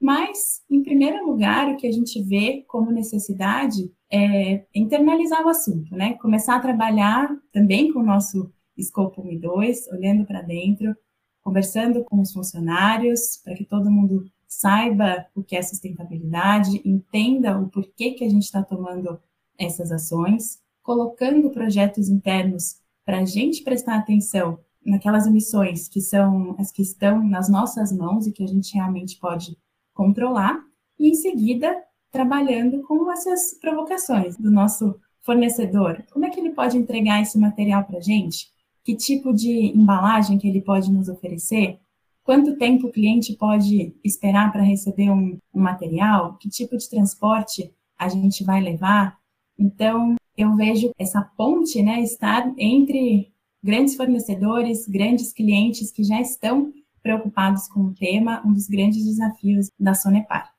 Mas, 0.00 0.62
em 0.70 0.82
primeiro 0.82 1.26
lugar, 1.26 1.68
o 1.68 1.76
que 1.76 1.86
a 1.86 1.92
gente 1.92 2.22
vê 2.22 2.64
como 2.68 2.90
necessidade 2.90 3.90
é 4.10 4.64
internalizar 4.74 5.44
o 5.44 5.48
assunto, 5.48 5.94
né? 5.96 6.14
Começar 6.14 6.56
a 6.56 6.60
trabalhar 6.60 7.34
também 7.52 7.92
com 7.92 8.00
o 8.00 8.06
nosso 8.06 8.52
escopo 8.76 9.22
1 9.22 9.32
e 9.32 9.38
2, 9.38 9.88
olhando 9.88 10.26
para 10.26 10.42
dentro, 10.42 10.94
conversando 11.42 12.04
com 12.04 12.20
os 12.20 12.32
funcionários, 12.32 13.40
para 13.42 13.54
que 13.54 13.64
todo 13.64 13.90
mundo 13.90 14.24
saiba 14.46 15.26
o 15.34 15.42
que 15.42 15.56
é 15.56 15.62
sustentabilidade, 15.62 16.80
entenda 16.84 17.58
o 17.58 17.68
porquê 17.68 18.12
que 18.12 18.24
a 18.24 18.28
gente 18.28 18.44
está 18.44 18.62
tomando 18.62 19.18
essas 19.58 19.90
ações, 19.90 20.60
colocando 20.82 21.50
projetos 21.50 22.08
internos 22.08 22.76
para 23.04 23.20
a 23.20 23.24
gente 23.24 23.62
prestar 23.62 23.96
atenção 23.96 24.58
naquelas 24.84 25.26
emissões 25.26 25.88
que 25.88 26.00
são 26.00 26.54
as 26.58 26.70
que 26.70 26.82
estão 26.82 27.26
nas 27.26 27.48
nossas 27.48 27.90
mãos 27.92 28.26
e 28.26 28.32
que 28.32 28.44
a 28.44 28.46
gente 28.46 28.74
realmente 28.74 29.18
pode 29.18 29.56
controlar, 29.96 30.62
e 30.98 31.08
em 31.08 31.14
seguida 31.14 31.74
trabalhando 32.12 32.82
com 32.82 33.10
essas 33.10 33.58
provocações 33.60 34.36
do 34.36 34.50
nosso 34.50 34.94
fornecedor. 35.22 36.04
Como 36.12 36.24
é 36.24 36.30
que 36.30 36.38
ele 36.38 36.50
pode 36.50 36.76
entregar 36.76 37.20
esse 37.20 37.38
material 37.38 37.84
para 37.84 37.98
a 37.98 38.00
gente? 38.00 38.48
Que 38.84 38.94
tipo 38.94 39.34
de 39.34 39.72
embalagem 39.76 40.38
que 40.38 40.46
ele 40.46 40.60
pode 40.60 40.92
nos 40.92 41.08
oferecer? 41.08 41.78
Quanto 42.22 42.56
tempo 42.56 42.86
o 42.86 42.92
cliente 42.92 43.34
pode 43.34 43.94
esperar 44.04 44.52
para 44.52 44.62
receber 44.62 45.10
um, 45.10 45.38
um 45.52 45.60
material? 45.60 46.36
Que 46.38 46.48
tipo 46.48 46.76
de 46.76 46.88
transporte 46.88 47.72
a 47.98 48.08
gente 48.08 48.44
vai 48.44 48.60
levar? 48.60 49.18
Então, 49.58 50.14
eu 50.36 50.54
vejo 50.54 50.90
essa 50.98 51.22
ponte 51.36 51.82
né, 51.82 52.00
estar 52.00 52.52
entre 52.58 53.32
grandes 53.62 53.96
fornecedores, 53.96 54.86
grandes 54.86 55.32
clientes 55.32 55.90
que 55.90 56.04
já 56.04 56.20
estão 56.20 56.72
preocupados 57.06 57.68
com 57.68 57.84
o 57.84 57.94
tema, 57.94 58.42
um 58.44 58.52
dos 58.52 58.66
grandes 58.66 59.04
desafios 59.04 59.68
da 59.78 59.94
Sonepar. 59.94 60.52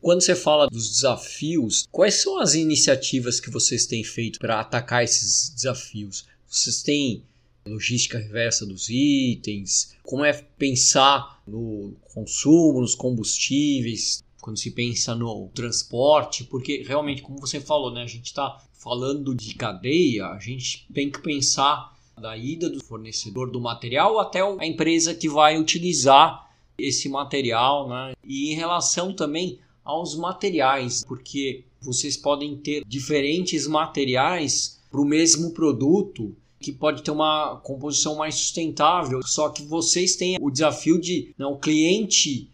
Quando 0.00 0.22
você 0.22 0.34
fala 0.34 0.68
dos 0.68 0.88
desafios, 0.88 1.86
quais 1.90 2.22
são 2.22 2.40
as 2.40 2.54
iniciativas 2.54 3.40
que 3.40 3.50
vocês 3.50 3.84
têm 3.84 4.02
feito 4.02 4.38
para 4.38 4.60
atacar 4.60 5.04
esses 5.04 5.50
desafios? 5.50 6.26
Vocês 6.46 6.82
têm 6.82 7.24
logística 7.66 8.18
reversa 8.18 8.64
dos 8.64 8.88
itens? 8.88 9.94
Como 10.02 10.24
é 10.24 10.32
pensar 10.32 11.42
no 11.46 11.94
consumo, 12.14 12.80
nos 12.80 12.94
combustíveis, 12.94 14.24
quando 14.40 14.58
se 14.58 14.70
pensa 14.70 15.14
no 15.14 15.50
transporte? 15.54 16.44
Porque 16.44 16.84
realmente, 16.86 17.20
como 17.20 17.38
você 17.38 17.60
falou, 17.60 17.92
né, 17.92 18.02
a 18.02 18.06
gente 18.06 18.26
está 18.26 18.62
falando 18.72 19.34
de 19.34 19.54
cadeia, 19.54 20.28
a 20.28 20.38
gente 20.38 20.86
tem 20.94 21.10
que 21.10 21.20
pensar 21.20 21.95
da 22.18 22.36
ida 22.36 22.70
do 22.70 22.82
fornecedor 22.82 23.50
do 23.50 23.60
material 23.60 24.18
até 24.18 24.40
a 24.40 24.66
empresa 24.66 25.14
que 25.14 25.28
vai 25.28 25.58
utilizar 25.58 26.50
esse 26.78 27.08
material, 27.08 27.88
né? 27.88 28.14
E 28.24 28.52
em 28.52 28.54
relação 28.54 29.12
também 29.12 29.58
aos 29.84 30.16
materiais, 30.16 31.04
porque 31.06 31.64
vocês 31.80 32.16
podem 32.16 32.56
ter 32.56 32.84
diferentes 32.86 33.66
materiais 33.66 34.80
para 34.90 35.00
o 35.00 35.04
mesmo 35.04 35.52
produto 35.52 36.34
que 36.58 36.72
pode 36.72 37.02
ter 37.02 37.10
uma 37.10 37.60
composição 37.62 38.16
mais 38.16 38.34
sustentável, 38.34 39.20
só 39.22 39.50
que 39.50 39.62
vocês 39.62 40.16
têm 40.16 40.38
o 40.40 40.50
desafio 40.50 40.98
de 40.98 41.34
não, 41.38 41.52
o 41.52 41.58
cliente 41.58 42.50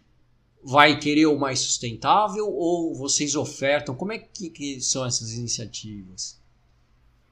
vai 0.62 0.99
querer 0.99 1.26
o 1.26 1.38
mais 1.38 1.61
sustentável 1.61 2.47
ou 2.52 2.95
vocês 2.95 3.35
ofertam? 3.35 3.95
Como 3.95 4.12
é 4.12 4.19
que, 4.19 4.50
que 4.50 4.81
são 4.81 5.07
essas 5.07 5.33
iniciativas? 5.33 6.41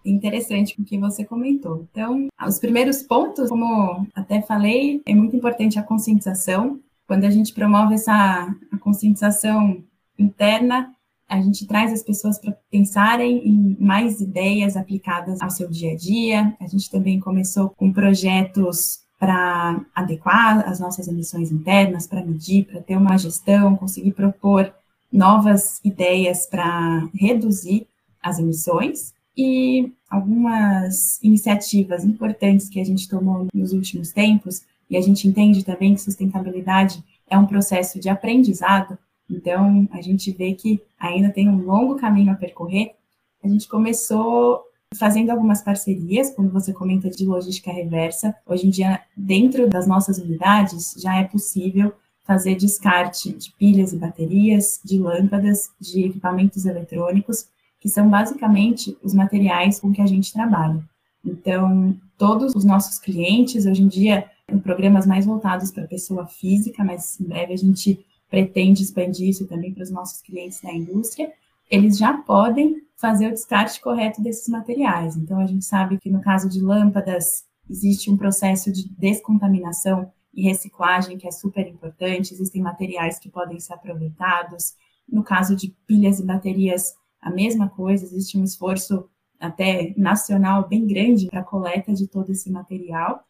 Interessante 0.05 0.81
o 0.81 0.85
que 0.85 0.99
você 0.99 1.25
comentou. 1.25 1.87
Então, 1.91 2.29
os 2.47 2.59
primeiros 2.59 3.03
pontos, 3.03 3.49
como 3.49 4.07
até 4.15 4.43
falei, 4.43 5.03
é 5.07 5.15
muito 5.15 5.37
importante 5.37 5.79
a 5.79 5.83
conscientização. 5.83 6.81
Quando 7.07 7.25
a 7.25 7.31
gente 7.31 7.53
promove 7.53 7.95
essa 7.95 8.55
conscientização 8.81 9.83
interna, 10.19 10.95
a 11.29 11.41
gente 11.41 11.67
traz 11.67 11.93
as 11.93 12.03
pessoas 12.03 12.39
para 12.39 12.57
pensarem 12.71 13.49
em 13.49 13.77
mais 13.79 14.21
ideias 14.21 14.77
aplicadas 14.77 15.41
ao 15.41 15.51
seu 15.51 15.69
dia 15.69 15.93
a 15.93 15.97
dia. 15.97 16.57
A 16.61 16.67
gente 16.67 16.91
também 16.91 17.21
começou 17.21 17.71
com 17.71 17.93
projetos 17.93 19.01
para 19.19 19.81
adequar 19.95 20.67
as 20.69 20.81
nossas 20.81 21.07
emissões 21.07 21.53
internas, 21.53 22.07
para 22.07 22.25
medir, 22.25 22.65
para 22.65 22.81
ter 22.81 22.97
uma 22.97 23.17
gestão, 23.17 23.77
conseguir 23.77 24.13
propor 24.13 24.73
novas 25.13 25.81
ideias 25.85 26.47
para 26.47 27.07
reduzir 27.15 27.87
as 28.23 28.39
emissões 28.39 29.13
e 29.37 29.93
algumas 30.09 31.23
iniciativas 31.23 32.05
importantes 32.05 32.69
que 32.69 32.81
a 32.81 32.85
gente 32.85 33.09
tomou 33.09 33.47
nos 33.55 33.73
últimos 33.73 34.13
tempos, 34.13 34.63
e 34.89 34.97
a 34.97 35.01
gente 35.01 35.29
entende 35.29 35.65
também 35.65 35.95
que 35.95 36.01
sustentabilidade 36.01 37.03
é 37.29 37.39
um 37.39 37.47
processo 37.47 38.01
de 38.01 38.09
aprendizado, 38.09 38.99
então 39.31 39.89
a 39.93 40.03
gente 40.03 40.33
vê 40.33 40.55
que 40.55 40.81
ainda 40.99 41.31
tem 41.31 41.49
um 41.49 41.63
longo 41.63 41.97
caminho 41.97 42.33
a 42.33 42.35
percorrer. 42.35 42.95
A 43.43 43.49
gente 43.49 43.69
começou 43.69 44.61
fazendo 44.97 45.31
algumas 45.31 45.63
parcerias, 45.63 46.35
quando 46.35 46.51
você 46.51 46.73
comenta 46.73 47.09
de 47.09 47.25
logística 47.25 47.71
reversa. 47.71 48.35
Hoje 48.45 48.67
em 48.67 48.71
dia, 48.71 49.01
dentro 49.17 49.69
das 49.69 49.87
nossas 49.87 50.19
unidades, 50.19 50.95
já 50.99 51.17
é 51.17 51.25
possível 51.25 51.93
fazer 52.25 52.57
descarte 52.57 53.33
de 53.33 53.53
pilhas 53.53 53.93
e 53.93 53.97
baterias, 53.97 54.81
de 54.85 54.99
lâmpadas, 54.99 55.71
de 55.81 56.05
equipamentos 56.07 56.67
eletrônicos, 56.67 57.49
que 57.81 57.89
são 57.89 58.09
basicamente 58.09 58.97
os 59.03 59.15
materiais 59.15 59.81
com 59.81 59.91
que 59.93 60.03
a 60.03 60.07
gente 60.07 60.33
trabalha. 60.33 60.85
Então, 61.25 61.97
todos 62.17 62.55
os 62.55 62.65
nossos 62.65 62.99
clientes, 62.99 63.67
hoje 63.67 63.83
em 63.83 63.89
dia, 63.89 64.31
em 64.49 64.59
programas 64.59 65.07
mais 65.07 65.25
voltados 65.27 65.71
para 65.71 65.87
pessoa 65.87 66.27
física, 66.27 66.85
mas 66.85 67.19
em 67.21 67.25
breve 67.25 67.55
a 67.55 67.57
gente 67.57 68.05
pretende 68.29 68.83
expandir 68.83 69.29
isso 69.29 69.47
também 69.47 69.73
para 69.73 69.83
os 69.83 69.91
nossos 69.91 70.21
clientes 70.23 70.61
da 70.61 70.73
indústria, 70.73 71.33
eles 71.71 71.99
já 71.99 72.13
podem 72.15 72.77
fazer 72.97 73.29
o 73.29 73.33
descarte 73.33 73.81
correto 73.81 74.23
desses 74.23 74.49
materiais. 74.49 75.17
Então, 75.17 75.39
a 75.39 75.47
gente 75.47 75.65
sabe 75.65 75.99
que 75.99 76.11
no 76.11 76.21
caso 76.21 76.49
de 76.49 76.61
lâmpadas, 76.61 77.45
existe 77.69 78.11
um 78.11 78.17
processo 78.17 78.73
de 78.73 78.89
descontaminação 78.91 80.11
e 80.35 80.43
reciclagem 80.43 81.17
que 81.17 81.27
é 81.27 81.31
super 81.31 81.67
importante, 81.67 82.35
existem 82.35 82.61
materiais 82.61 83.19
que 83.19 83.29
podem 83.29 83.59
ser 83.59 83.75
aproveitados. 83.75 84.75
No 85.09 85.25
caso 85.25 85.57
de 85.57 85.75
pilhas 85.87 86.21
e 86.21 86.25
baterias, 86.25 86.95
a 87.21 87.31
mesma 87.31 87.69
coisa, 87.69 88.05
existe 88.05 88.39
um 88.39 88.45
esforço 88.45 89.09
até 89.39 89.95
nacional 89.97 90.69
bem 90.69 90.87
grande 90.87 91.27
para 91.27 91.41
a 91.41 91.45
coleta 91.45 91.93
de 91.93 92.07
todo 92.07 92.31
esse 92.31 92.51
material. 92.51 93.25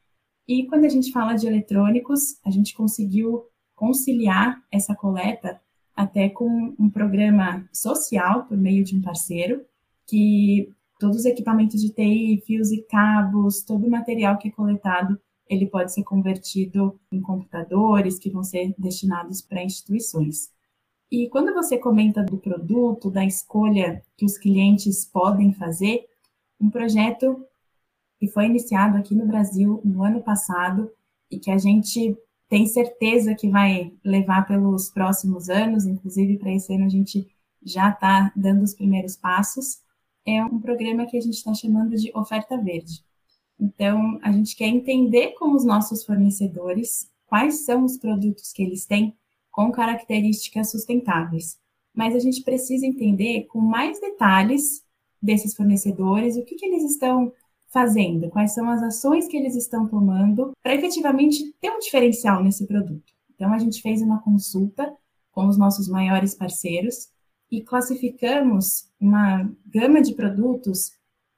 E 0.46 0.66
quando 0.66 0.84
a 0.84 0.88
gente 0.88 1.12
fala 1.12 1.34
de 1.34 1.46
eletrônicos, 1.46 2.38
a 2.44 2.50
gente 2.50 2.74
conseguiu 2.74 3.44
conciliar 3.74 4.62
essa 4.70 4.94
coleta 4.94 5.60
até 5.94 6.28
com 6.28 6.74
um 6.78 6.90
programa 6.90 7.68
social 7.72 8.44
por 8.44 8.56
meio 8.56 8.82
de 8.82 8.96
um 8.96 9.02
parceiro, 9.02 9.64
que 10.06 10.72
todos 10.98 11.18
os 11.18 11.24
equipamentos 11.24 11.80
de 11.80 11.90
TI, 11.90 12.42
fios 12.46 12.70
e 12.72 12.82
cabos, 12.82 13.62
todo 13.62 13.86
o 13.86 13.90
material 13.90 14.38
que 14.38 14.48
é 14.48 14.50
coletado, 14.50 15.18
ele 15.48 15.66
pode 15.66 15.92
ser 15.92 16.04
convertido 16.04 16.98
em 17.10 17.20
computadores 17.20 18.18
que 18.18 18.30
vão 18.30 18.44
ser 18.44 18.74
destinados 18.78 19.42
para 19.42 19.64
instituições. 19.64 20.50
E 21.10 21.28
quando 21.28 21.52
você 21.52 21.76
comenta 21.76 22.22
do 22.22 22.38
produto, 22.38 23.10
da 23.10 23.24
escolha 23.24 24.02
que 24.16 24.24
os 24.24 24.38
clientes 24.38 25.04
podem 25.04 25.52
fazer, 25.52 26.06
um 26.60 26.70
projeto 26.70 27.44
que 28.18 28.28
foi 28.28 28.46
iniciado 28.46 28.96
aqui 28.96 29.14
no 29.14 29.26
Brasil 29.26 29.80
no 29.84 30.04
ano 30.04 30.22
passado 30.22 30.92
e 31.30 31.38
que 31.38 31.50
a 31.50 31.58
gente 31.58 32.16
tem 32.48 32.66
certeza 32.66 33.34
que 33.34 33.48
vai 33.48 33.92
levar 34.04 34.46
pelos 34.46 34.90
próximos 34.90 35.48
anos, 35.48 35.86
inclusive 35.86 36.36
para 36.36 36.52
esse 36.52 36.72
ano 36.74 36.84
a 36.84 36.88
gente 36.88 37.26
já 37.62 37.90
está 37.90 38.32
dando 38.36 38.62
os 38.62 38.74
primeiros 38.74 39.16
passos, 39.16 39.80
é 40.26 40.44
um 40.44 40.60
programa 40.60 41.06
que 41.06 41.16
a 41.16 41.20
gente 41.20 41.34
está 41.34 41.54
chamando 41.54 41.96
de 41.96 42.10
oferta 42.14 42.56
verde. 42.56 43.04
Então, 43.58 44.18
a 44.22 44.32
gente 44.32 44.56
quer 44.56 44.68
entender 44.68 45.32
com 45.32 45.54
os 45.54 45.64
nossos 45.64 46.04
fornecedores 46.04 47.10
quais 47.26 47.64
são 47.64 47.84
os 47.84 47.96
produtos 47.96 48.52
que 48.52 48.62
eles 48.62 48.86
têm 48.86 49.16
com 49.50 49.70
características 49.70 50.70
sustentáveis. 50.70 51.58
Mas 51.94 52.14
a 52.14 52.18
gente 52.18 52.42
precisa 52.42 52.86
entender 52.86 53.44
com 53.44 53.60
mais 53.60 54.00
detalhes 54.00 54.84
desses 55.20 55.54
fornecedores 55.54 56.36
o 56.36 56.44
que, 56.44 56.54
que 56.54 56.66
eles 56.66 56.84
estão 56.84 57.32
fazendo, 57.68 58.28
quais 58.30 58.52
são 58.52 58.68
as 58.68 58.82
ações 58.82 59.28
que 59.28 59.36
eles 59.36 59.54
estão 59.54 59.86
tomando 59.86 60.52
para 60.62 60.74
efetivamente 60.74 61.54
ter 61.60 61.70
um 61.70 61.78
diferencial 61.78 62.42
nesse 62.42 62.66
produto. 62.66 63.12
Então, 63.34 63.52
a 63.52 63.58
gente 63.58 63.80
fez 63.80 64.02
uma 64.02 64.20
consulta 64.22 64.92
com 65.30 65.46
os 65.46 65.56
nossos 65.56 65.88
maiores 65.88 66.34
parceiros 66.34 67.08
e 67.50 67.62
classificamos 67.62 68.88
uma 69.00 69.50
gama 69.66 70.00
de 70.02 70.14
produtos 70.14 70.92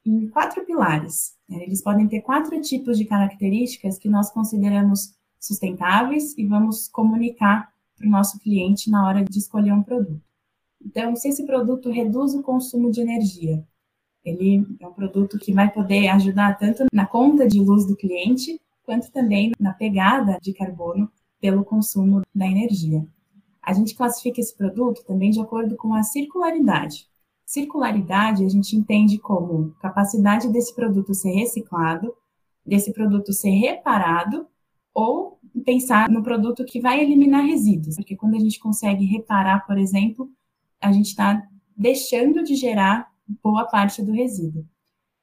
em 0.04 0.28
quatro 0.28 0.64
pilares. 0.64 1.34
Eles 1.48 1.82
podem 1.82 2.08
ter 2.08 2.22
quatro 2.22 2.60
tipos 2.60 2.98
de 2.98 3.04
características 3.04 3.98
que 3.98 4.08
nós 4.08 4.30
consideramos 4.30 5.14
sustentáveis 5.38 6.36
e 6.36 6.46
vamos 6.46 6.88
comunicar 6.88 7.71
para 8.02 8.08
o 8.08 8.10
nosso 8.10 8.38
cliente 8.40 8.90
na 8.90 9.06
hora 9.06 9.24
de 9.24 9.38
escolher 9.38 9.72
um 9.72 9.82
produto. 9.82 10.20
Então, 10.84 11.14
se 11.14 11.28
esse 11.28 11.46
produto 11.46 11.88
reduz 11.90 12.34
o 12.34 12.42
consumo 12.42 12.90
de 12.90 13.00
energia, 13.00 13.64
ele 14.24 14.66
é 14.80 14.86
um 14.86 14.92
produto 14.92 15.38
que 15.38 15.52
vai 15.52 15.70
poder 15.70 16.08
ajudar 16.08 16.58
tanto 16.58 16.84
na 16.92 17.06
conta 17.06 17.46
de 17.46 17.60
luz 17.60 17.86
do 17.86 17.96
cliente, 17.96 18.60
quanto 18.84 19.10
também 19.12 19.52
na 19.60 19.72
pegada 19.72 20.38
de 20.42 20.52
carbono 20.52 21.08
pelo 21.40 21.64
consumo 21.64 22.22
da 22.34 22.46
energia. 22.46 23.06
A 23.62 23.72
gente 23.72 23.94
classifica 23.94 24.40
esse 24.40 24.56
produto 24.56 25.04
também 25.04 25.30
de 25.30 25.40
acordo 25.40 25.76
com 25.76 25.94
a 25.94 26.02
circularidade. 26.02 27.06
Circularidade 27.46 28.44
a 28.44 28.48
gente 28.48 28.74
entende 28.74 29.18
como 29.18 29.70
capacidade 29.80 30.48
desse 30.52 30.74
produto 30.74 31.14
ser 31.14 31.30
reciclado, 31.30 32.12
desse 32.66 32.92
produto 32.92 33.32
ser 33.32 33.50
reparado 33.50 34.46
ou 34.92 35.38
pensar 35.64 36.08
no 36.08 36.22
produto 36.22 36.64
que 36.64 36.80
vai 36.80 37.00
eliminar 37.00 37.44
resíduos, 37.44 37.96
porque 37.96 38.16
quando 38.16 38.34
a 38.36 38.38
gente 38.38 38.58
consegue 38.58 39.04
reparar, 39.04 39.66
por 39.66 39.78
exemplo, 39.78 40.30
a 40.80 40.90
gente 40.90 41.08
está 41.08 41.46
deixando 41.76 42.42
de 42.42 42.54
gerar 42.54 43.10
boa 43.42 43.64
parte 43.66 44.02
do 44.02 44.12
resíduo. 44.12 44.66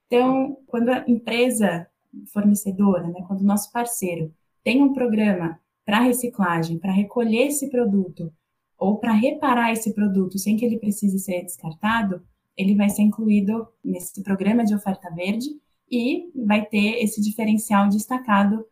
Então, 0.08 0.58
quando 0.66 0.90
a 0.90 1.04
empresa 1.08 1.88
fornecedora, 2.34 3.08
né, 3.08 3.24
quando 3.28 3.42
o 3.42 3.46
nosso 3.46 3.72
parceiro 3.72 4.34
tem 4.64 4.82
um 4.82 4.94
programa 4.94 5.60
para 5.86 6.02
reciclagem, 6.02 6.80
para 6.80 6.92
recolher 6.92 7.48
esse 7.48 7.70
produto 7.70 8.32
ou 8.78 8.98
para 8.98 9.12
reparar 9.12 9.72
esse 9.72 9.94
produto 9.94 10.38
sem 10.38 10.56
que 10.56 10.66
ele 10.66 10.80
precise 10.80 11.20
ser 11.20 11.44
descartado, 11.44 12.24
ele 12.56 12.76
vai 12.76 12.90
ser 12.90 13.04
incluído 13.04 13.68
nesse 13.84 14.22
programa 14.24 14.66
de 14.66 14.74
oferta 14.74 15.10
verde 15.12 15.50
e 15.90 16.32
vai 16.36 16.66
ter 16.66 17.02
esse 17.04 17.22
diferencial 17.22 17.88
destacado 17.90 18.66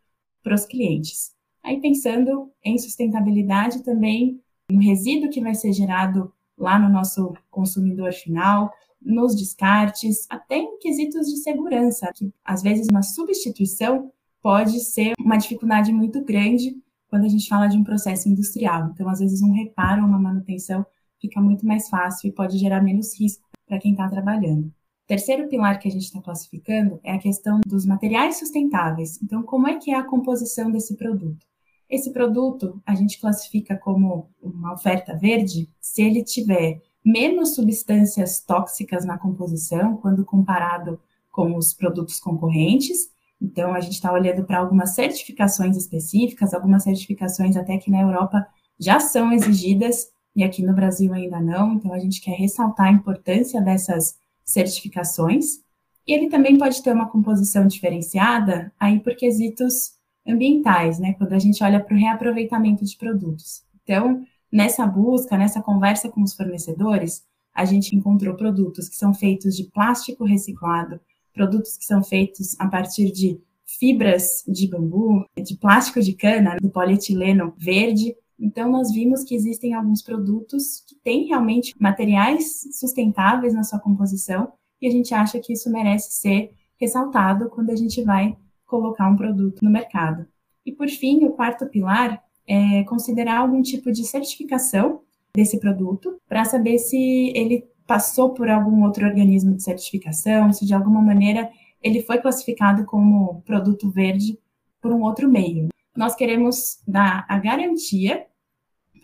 para 0.44 0.56
os 0.56 0.66
clientes. 0.66 1.37
Aí 1.68 1.82
pensando 1.82 2.50
em 2.64 2.78
sustentabilidade 2.78 3.84
também, 3.84 4.42
no 4.72 4.80
resíduo 4.80 5.30
que 5.30 5.42
vai 5.42 5.54
ser 5.54 5.74
gerado 5.74 6.32
lá 6.58 6.80
no 6.80 6.88
nosso 6.88 7.34
consumidor 7.52 8.14
final, 8.14 8.72
nos 9.02 9.36
descartes, 9.36 10.26
até 10.30 10.60
em 10.60 10.80
quesitos 10.80 11.28
de 11.28 11.36
segurança, 11.36 12.10
que 12.16 12.32
às 12.46 12.62
vezes 12.62 12.88
uma 12.90 13.04
substituição 13.04 14.10
pode 14.42 14.80
ser 14.80 15.12
uma 15.20 15.36
dificuldade 15.36 15.92
muito 15.92 16.24
grande 16.24 16.74
quando 17.10 17.26
a 17.26 17.28
gente 17.28 17.50
fala 17.50 17.68
de 17.68 17.78
um 17.78 17.84
processo 17.84 18.30
industrial. 18.30 18.92
Então, 18.94 19.10
às 19.10 19.20
vezes, 19.20 19.42
um 19.42 19.52
reparo, 19.52 20.06
uma 20.06 20.18
manutenção 20.18 20.86
fica 21.20 21.42
muito 21.42 21.68
mais 21.68 21.90
fácil 21.90 22.30
e 22.30 22.32
pode 22.32 22.58
gerar 22.58 22.82
menos 22.82 23.20
risco 23.20 23.44
para 23.66 23.78
quem 23.78 23.92
está 23.92 24.08
trabalhando. 24.08 24.72
Terceiro 25.06 25.50
pilar 25.50 25.80
que 25.80 25.90
a 25.90 25.92
gente 25.92 26.04
está 26.04 26.22
classificando 26.22 27.00
é 27.04 27.12
a 27.12 27.20
questão 27.20 27.60
dos 27.68 27.86
materiais 27.86 28.40
sustentáveis. 28.40 29.22
Então, 29.22 29.44
como 29.44 29.68
é 29.68 29.78
que 29.78 29.92
é 29.92 29.96
a 29.96 30.04
composição 30.04 30.72
desse 30.72 30.96
produto? 30.96 31.47
Esse 31.90 32.12
produto 32.12 32.82
a 32.86 32.94
gente 32.94 33.20
classifica 33.20 33.78
como 33.78 34.30
uma 34.42 34.74
oferta 34.74 35.16
verde 35.16 35.70
se 35.80 36.02
ele 36.02 36.24
tiver 36.24 36.82
menos 37.04 37.56
substâncias 37.56 38.42
tóxicas 38.42 39.06
na 39.06 39.18
composição 39.18 39.96
quando 39.98 40.26
comparado 40.26 41.00
com 41.32 41.56
os 41.56 41.74
produtos 41.74 42.20
concorrentes. 42.20 43.10
Então, 43.42 43.74
a 43.74 43.80
gente 43.80 43.94
está 43.94 44.12
olhando 44.12 44.44
para 44.44 44.60
algumas 44.60 44.90
certificações 44.96 45.78
específicas, 45.78 46.54
algumas 46.54 46.84
certificações 46.84 47.56
até 47.56 47.78
que 47.78 47.92
na 47.92 48.02
Europa 48.02 48.46
já 48.78 49.00
são 49.00 49.32
exigidas 49.32 50.10
e 50.36 50.44
aqui 50.44 50.62
no 50.64 50.74
Brasil 50.74 51.14
ainda 51.14 51.40
não. 51.40 51.74
Então, 51.74 51.94
a 51.94 52.00
gente 52.00 52.20
quer 52.20 52.36
ressaltar 52.36 52.88
a 52.88 52.92
importância 52.92 53.62
dessas 53.62 54.18
certificações. 54.44 55.62
E 56.06 56.14
ele 56.14 56.30
também 56.30 56.58
pode 56.58 56.82
ter 56.82 56.92
uma 56.92 57.10
composição 57.10 57.68
diferenciada 57.68 58.74
aí 58.80 59.00
por 59.00 59.16
quesitos 59.16 59.97
ambientais, 60.28 61.00
né? 61.00 61.14
Quando 61.14 61.34
a 61.34 61.40
gente 61.40 61.64
olha 61.64 61.80
para 61.80 61.96
o 61.96 62.00
reaproveitamento 62.00 62.84
de 62.84 62.98
produtos. 62.98 63.64
Então, 63.84 64.24
nessa 64.52 64.86
busca, 64.86 65.38
nessa 65.38 65.62
conversa 65.62 66.10
com 66.10 66.22
os 66.22 66.34
fornecedores, 66.34 67.24
a 67.54 67.66
gente 67.66 67.96
encontrou 67.96 68.36
produtos 68.36 68.88
que 68.88 68.96
são 68.96 69.14
feitos 69.14 69.56
de 69.56 69.64
plástico 69.66 70.26
reciclado, 70.26 71.00
produtos 71.34 71.78
que 71.78 71.86
são 71.86 72.04
feitos 72.04 72.60
a 72.60 72.68
partir 72.68 73.12
de 73.12 73.40
fibras 73.66 74.44
de 74.48 74.68
bambu, 74.68 75.26
de 75.38 75.58
plástico 75.58 76.02
de 76.02 76.14
cana, 76.14 76.58
do 76.62 76.70
polietileno 76.70 77.54
verde. 77.58 78.16
Então, 78.40 78.72
nós 78.72 78.92
vimos 78.92 79.24
que 79.24 79.36
existem 79.36 79.74
alguns 79.74 80.02
produtos 80.02 80.84
que 80.88 80.96
têm 81.04 81.28
realmente 81.28 81.74
materiais 81.80 82.62
sustentáveis 82.72 83.54
na 83.54 83.64
sua 83.64 83.80
composição 83.80 84.52
e 84.82 84.88
a 84.88 84.92
gente 84.92 85.14
acha 85.14 85.40
que 85.40 85.54
isso 85.54 85.72
merece 85.72 86.12
ser 86.12 86.52
ressaltado 86.80 87.50
quando 87.50 87.72
a 87.72 87.76
gente 87.76 88.04
vai 88.04 88.38
colocar 88.68 89.10
um 89.10 89.16
produto 89.16 89.64
no 89.64 89.72
mercado. 89.72 90.28
E, 90.66 90.72
por 90.72 90.88
fim, 90.88 91.24
o 91.26 91.32
quarto 91.32 91.66
pilar 91.68 92.22
é 92.46 92.84
considerar 92.84 93.40
algum 93.40 93.62
tipo 93.62 93.92
de 93.92 94.04
certificação 94.04 95.02
desse 95.34 95.60
produto 95.60 96.22
para 96.28 96.46
saber 96.46 96.78
se 96.78 97.32
ele 97.36 97.66
passou 97.88 98.34
por 98.34 98.50
algum 98.50 98.84
outro 98.84 99.06
organismo 99.06 99.56
de 99.56 99.64
certificação, 99.64 100.54
se 100.54 100.66
de 100.66 100.74
alguma 100.74 101.02
maneira 101.02 101.50
ele 101.82 102.04
foi 102.04 102.20
classificado 102.20 102.86
como 102.86 103.42
produto 103.42 103.90
verde 103.90 104.38
por 104.80 104.92
um 104.92 105.02
outro 105.02 105.30
meio 105.30 105.70
nós 105.98 106.14
queremos 106.16 106.80
dar 106.88 107.26
a 107.28 107.40
garantia 107.40 108.28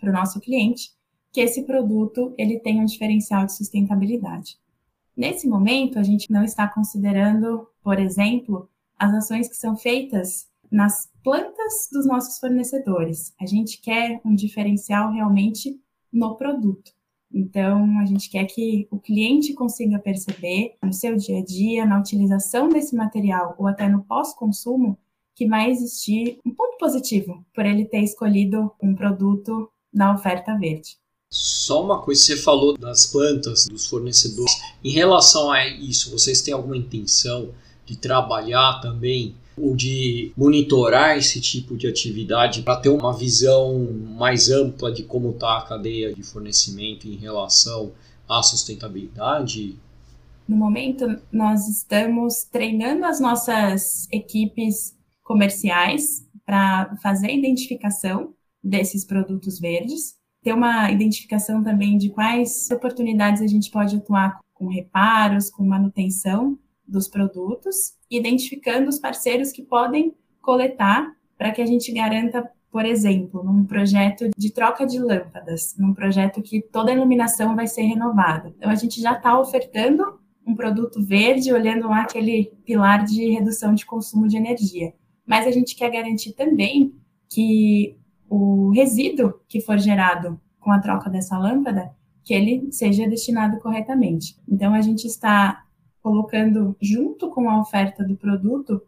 para 0.00 0.10
o 0.10 0.12
nosso 0.12 0.40
cliente 0.40 0.92
que 1.32 1.40
esse 1.40 1.64
produto 1.64 2.32
ele 2.38 2.60
tem 2.60 2.80
um 2.80 2.84
diferencial 2.84 3.44
de 3.44 3.56
sustentabilidade. 3.56 4.56
Nesse 5.16 5.48
momento, 5.48 5.98
a 5.98 6.04
gente 6.04 6.30
não 6.30 6.44
está 6.44 6.68
considerando, 6.68 7.68
por 7.82 7.98
exemplo, 7.98 8.70
as 9.04 9.14
ações 9.14 9.48
que 9.48 9.56
são 9.56 9.76
feitas 9.76 10.46
nas 10.70 11.08
plantas 11.22 11.88
dos 11.92 12.06
nossos 12.06 12.38
fornecedores. 12.38 13.32
A 13.40 13.46
gente 13.46 13.80
quer 13.80 14.20
um 14.24 14.34
diferencial 14.34 15.12
realmente 15.12 15.78
no 16.12 16.36
produto. 16.36 16.90
Então, 17.32 17.98
a 17.98 18.06
gente 18.06 18.30
quer 18.30 18.44
que 18.44 18.86
o 18.90 18.98
cliente 18.98 19.54
consiga 19.54 19.98
perceber 19.98 20.76
no 20.82 20.92
seu 20.92 21.16
dia 21.16 21.38
a 21.38 21.44
dia, 21.44 21.84
na 21.84 21.98
utilização 21.98 22.68
desse 22.68 22.94
material 22.94 23.56
ou 23.58 23.66
até 23.66 23.88
no 23.88 24.04
pós-consumo, 24.04 24.96
que 25.34 25.48
vai 25.48 25.70
existir 25.70 26.38
um 26.46 26.54
ponto 26.54 26.78
positivo 26.78 27.44
por 27.52 27.66
ele 27.66 27.84
ter 27.86 28.02
escolhido 28.02 28.70
um 28.80 28.94
produto 28.94 29.68
na 29.92 30.14
oferta 30.14 30.56
verde. 30.56 30.96
Só 31.28 31.84
uma 31.84 32.00
coisa, 32.00 32.22
você 32.22 32.36
falou 32.36 32.78
das 32.78 33.06
plantas, 33.06 33.66
dos 33.66 33.86
fornecedores. 33.86 34.52
Em 34.84 34.90
relação 34.90 35.50
a 35.50 35.66
isso, 35.66 36.12
vocês 36.12 36.40
têm 36.40 36.54
alguma 36.54 36.76
intenção 36.76 37.52
de 37.86 37.96
trabalhar 37.96 38.80
também 38.80 39.34
ou 39.56 39.76
de 39.76 40.32
monitorar 40.36 41.16
esse 41.16 41.40
tipo 41.40 41.76
de 41.76 41.86
atividade 41.86 42.62
para 42.62 42.80
ter 42.80 42.88
uma 42.88 43.12
visão 43.12 43.88
mais 44.16 44.50
ampla 44.50 44.92
de 44.92 45.04
como 45.04 45.30
está 45.30 45.58
a 45.58 45.62
cadeia 45.62 46.12
de 46.12 46.22
fornecimento 46.22 47.06
em 47.06 47.16
relação 47.16 47.92
à 48.28 48.42
sustentabilidade? 48.42 49.76
No 50.46 50.56
momento, 50.56 51.20
nós 51.32 51.68
estamos 51.68 52.44
treinando 52.44 53.04
as 53.04 53.20
nossas 53.20 54.08
equipes 54.12 54.94
comerciais 55.22 56.26
para 56.44 56.96
fazer 57.02 57.28
a 57.28 57.32
identificação 57.32 58.34
desses 58.62 59.04
produtos 59.04 59.58
verdes, 59.58 60.16
ter 60.42 60.52
uma 60.52 60.90
identificação 60.90 61.62
também 61.62 61.96
de 61.96 62.10
quais 62.10 62.70
oportunidades 62.70 63.40
a 63.40 63.46
gente 63.46 63.70
pode 63.70 63.96
atuar 63.96 64.38
com 64.52 64.68
reparos, 64.68 65.48
com 65.48 65.64
manutenção 65.64 66.58
dos 66.86 67.08
produtos, 67.08 67.94
identificando 68.10 68.88
os 68.88 68.98
parceiros 68.98 69.50
que 69.50 69.62
podem 69.62 70.14
coletar 70.40 71.12
para 71.36 71.50
que 71.50 71.62
a 71.62 71.66
gente 71.66 71.92
garanta, 71.92 72.48
por 72.70 72.84
exemplo, 72.84 73.42
num 73.42 73.64
projeto 73.64 74.30
de 74.36 74.52
troca 74.52 74.86
de 74.86 74.98
lâmpadas, 74.98 75.74
num 75.78 75.94
projeto 75.94 76.42
que 76.42 76.60
toda 76.60 76.90
a 76.90 76.94
iluminação 76.94 77.56
vai 77.56 77.66
ser 77.66 77.82
renovada. 77.82 78.52
Então 78.56 78.70
a 78.70 78.74
gente 78.74 79.00
já 79.00 79.12
está 79.12 79.38
ofertando 79.38 80.20
um 80.46 80.54
produto 80.54 81.02
verde, 81.02 81.52
olhando 81.52 81.88
lá 81.88 82.02
aquele 82.02 82.52
pilar 82.64 83.04
de 83.04 83.30
redução 83.30 83.74
de 83.74 83.86
consumo 83.86 84.28
de 84.28 84.36
energia. 84.36 84.92
Mas 85.26 85.46
a 85.46 85.50
gente 85.50 85.74
quer 85.74 85.90
garantir 85.90 86.34
também 86.34 86.94
que 87.30 87.96
o 88.28 88.70
resíduo 88.70 89.40
que 89.48 89.60
for 89.60 89.78
gerado 89.78 90.38
com 90.60 90.70
a 90.70 90.78
troca 90.78 91.08
dessa 91.08 91.38
lâmpada, 91.38 91.90
que 92.22 92.34
ele 92.34 92.70
seja 92.72 93.08
destinado 93.08 93.58
corretamente. 93.58 94.36
Então 94.48 94.74
a 94.74 94.80
gente 94.80 95.06
está 95.06 95.63
colocando 96.04 96.76
junto 96.82 97.30
com 97.30 97.48
a 97.48 97.58
oferta 97.58 98.04
do 98.04 98.14
produto 98.14 98.82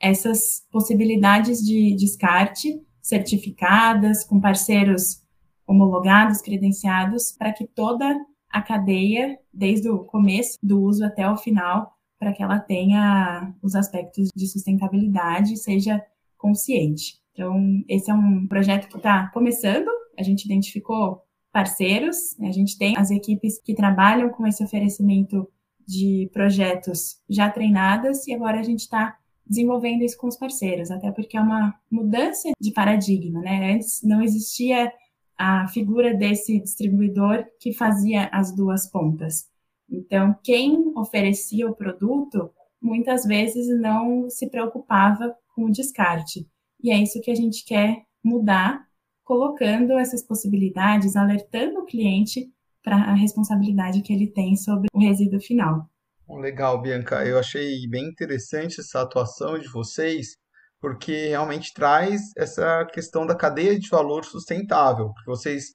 essas 0.00 0.66
possibilidades 0.72 1.58
de 1.58 1.94
descarte 1.94 2.80
certificadas, 3.02 4.24
com 4.24 4.40
parceiros 4.40 5.22
homologados, 5.66 6.40
credenciados, 6.40 7.30
para 7.30 7.52
que 7.52 7.66
toda 7.66 8.18
a 8.48 8.62
cadeia, 8.62 9.38
desde 9.52 9.90
o 9.90 9.98
começo 9.98 10.58
do 10.62 10.80
uso 10.80 11.04
até 11.04 11.30
o 11.30 11.36
final, 11.36 11.92
para 12.18 12.32
que 12.32 12.42
ela 12.42 12.58
tenha 12.58 13.54
os 13.62 13.74
aspectos 13.74 14.30
de 14.34 14.46
sustentabilidade 14.46 15.52
e 15.52 15.58
seja 15.58 16.02
consciente. 16.38 17.20
Então, 17.32 17.84
esse 17.86 18.10
é 18.10 18.14
um 18.14 18.46
projeto 18.46 18.88
que 18.88 18.96
está 18.96 19.28
começando, 19.28 19.88
a 20.18 20.22
gente 20.22 20.46
identificou 20.46 21.22
parceiros, 21.52 22.38
a 22.40 22.50
gente 22.50 22.78
tem 22.78 22.96
as 22.96 23.10
equipes 23.10 23.60
que 23.62 23.74
trabalham 23.74 24.30
com 24.30 24.46
esse 24.46 24.64
oferecimento 24.64 25.46
de 25.92 26.30
projetos 26.32 27.18
já 27.28 27.50
treinadas 27.50 28.26
e 28.26 28.32
agora 28.32 28.58
a 28.58 28.62
gente 28.62 28.80
está 28.80 29.16
desenvolvendo 29.46 30.02
isso 30.02 30.16
com 30.16 30.28
os 30.28 30.36
parceiros, 30.36 30.90
até 30.90 31.10
porque 31.10 31.36
é 31.36 31.40
uma 31.40 31.74
mudança 31.90 32.50
de 32.58 32.72
paradigma, 32.72 33.40
né? 33.40 33.74
Antes 33.74 34.00
não 34.02 34.22
existia 34.22 34.90
a 35.36 35.68
figura 35.68 36.14
desse 36.14 36.58
distribuidor 36.60 37.44
que 37.60 37.72
fazia 37.72 38.28
as 38.32 38.54
duas 38.54 38.90
pontas. 38.90 39.46
Então, 39.90 40.34
quem 40.42 40.92
oferecia 40.96 41.68
o 41.68 41.74
produto 41.74 42.50
muitas 42.80 43.24
vezes 43.24 43.68
não 43.78 44.30
se 44.30 44.48
preocupava 44.48 45.36
com 45.54 45.64
o 45.64 45.70
descarte. 45.70 46.48
E 46.82 46.90
é 46.90 46.98
isso 46.98 47.20
que 47.20 47.30
a 47.30 47.34
gente 47.34 47.64
quer 47.64 48.02
mudar, 48.24 48.86
colocando 49.22 49.92
essas 49.98 50.22
possibilidades, 50.22 51.14
alertando 51.16 51.80
o 51.80 51.84
cliente 51.84 52.50
para 52.82 52.96
a 52.96 53.14
responsabilidade 53.14 54.02
que 54.02 54.12
ele 54.12 54.26
tem 54.26 54.56
sobre 54.56 54.88
o 54.92 55.00
resíduo 55.00 55.40
final. 55.40 55.88
Legal, 56.28 56.80
Bianca. 56.80 57.24
Eu 57.24 57.38
achei 57.38 57.86
bem 57.88 58.06
interessante 58.06 58.80
essa 58.80 59.02
atuação 59.02 59.58
de 59.58 59.68
vocês, 59.68 60.36
porque 60.80 61.28
realmente 61.28 61.72
traz 61.74 62.20
essa 62.36 62.84
questão 62.86 63.26
da 63.26 63.34
cadeia 63.34 63.78
de 63.78 63.88
valor 63.88 64.24
sustentável, 64.24 65.12
porque 65.12 65.30
vocês 65.30 65.74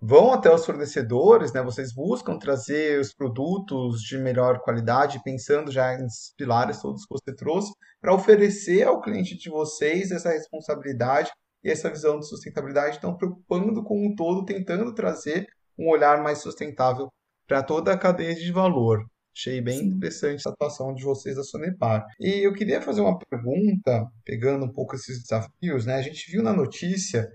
vão 0.00 0.32
até 0.32 0.52
os 0.52 0.64
fornecedores, 0.64 1.52
né? 1.52 1.60
Vocês 1.62 1.92
buscam 1.92 2.38
trazer 2.38 3.00
os 3.00 3.12
produtos 3.12 4.00
de 4.00 4.16
melhor 4.16 4.60
qualidade, 4.60 5.20
pensando 5.24 5.72
já 5.72 5.98
nos 5.98 6.32
pilares 6.36 6.80
todos 6.80 7.04
que 7.04 7.14
você 7.14 7.34
trouxe, 7.34 7.72
para 8.00 8.14
oferecer 8.14 8.84
ao 8.84 9.00
cliente 9.00 9.36
de 9.36 9.50
vocês 9.50 10.12
essa 10.12 10.30
responsabilidade 10.30 11.30
e 11.64 11.70
essa 11.70 11.90
visão 11.90 12.20
de 12.20 12.28
sustentabilidade, 12.28 12.96
estão 12.96 13.16
preocupando 13.16 13.82
com 13.82 14.06
o 14.06 14.14
todo, 14.14 14.44
tentando 14.44 14.94
trazer 14.94 15.46
um 15.78 15.88
olhar 15.88 16.22
mais 16.22 16.38
sustentável 16.38 17.08
para 17.46 17.62
toda 17.62 17.92
a 17.92 17.98
cadeia 17.98 18.34
de 18.34 18.52
valor. 18.52 19.04
Achei 19.34 19.60
bem 19.60 19.80
interessante 19.84 20.40
essa 20.40 20.50
atuação 20.50 20.92
de 20.92 21.04
vocês 21.04 21.36
da 21.36 21.44
Sonepar. 21.44 22.04
E 22.18 22.44
eu 22.44 22.52
queria 22.52 22.82
fazer 22.82 23.00
uma 23.00 23.18
pergunta, 23.18 24.04
pegando 24.24 24.64
um 24.64 24.72
pouco 24.72 24.96
esses 24.96 25.22
desafios, 25.22 25.86
né? 25.86 25.94
A 25.94 26.02
gente 26.02 26.30
viu 26.30 26.42
na 26.42 26.52
notícia 26.52 27.28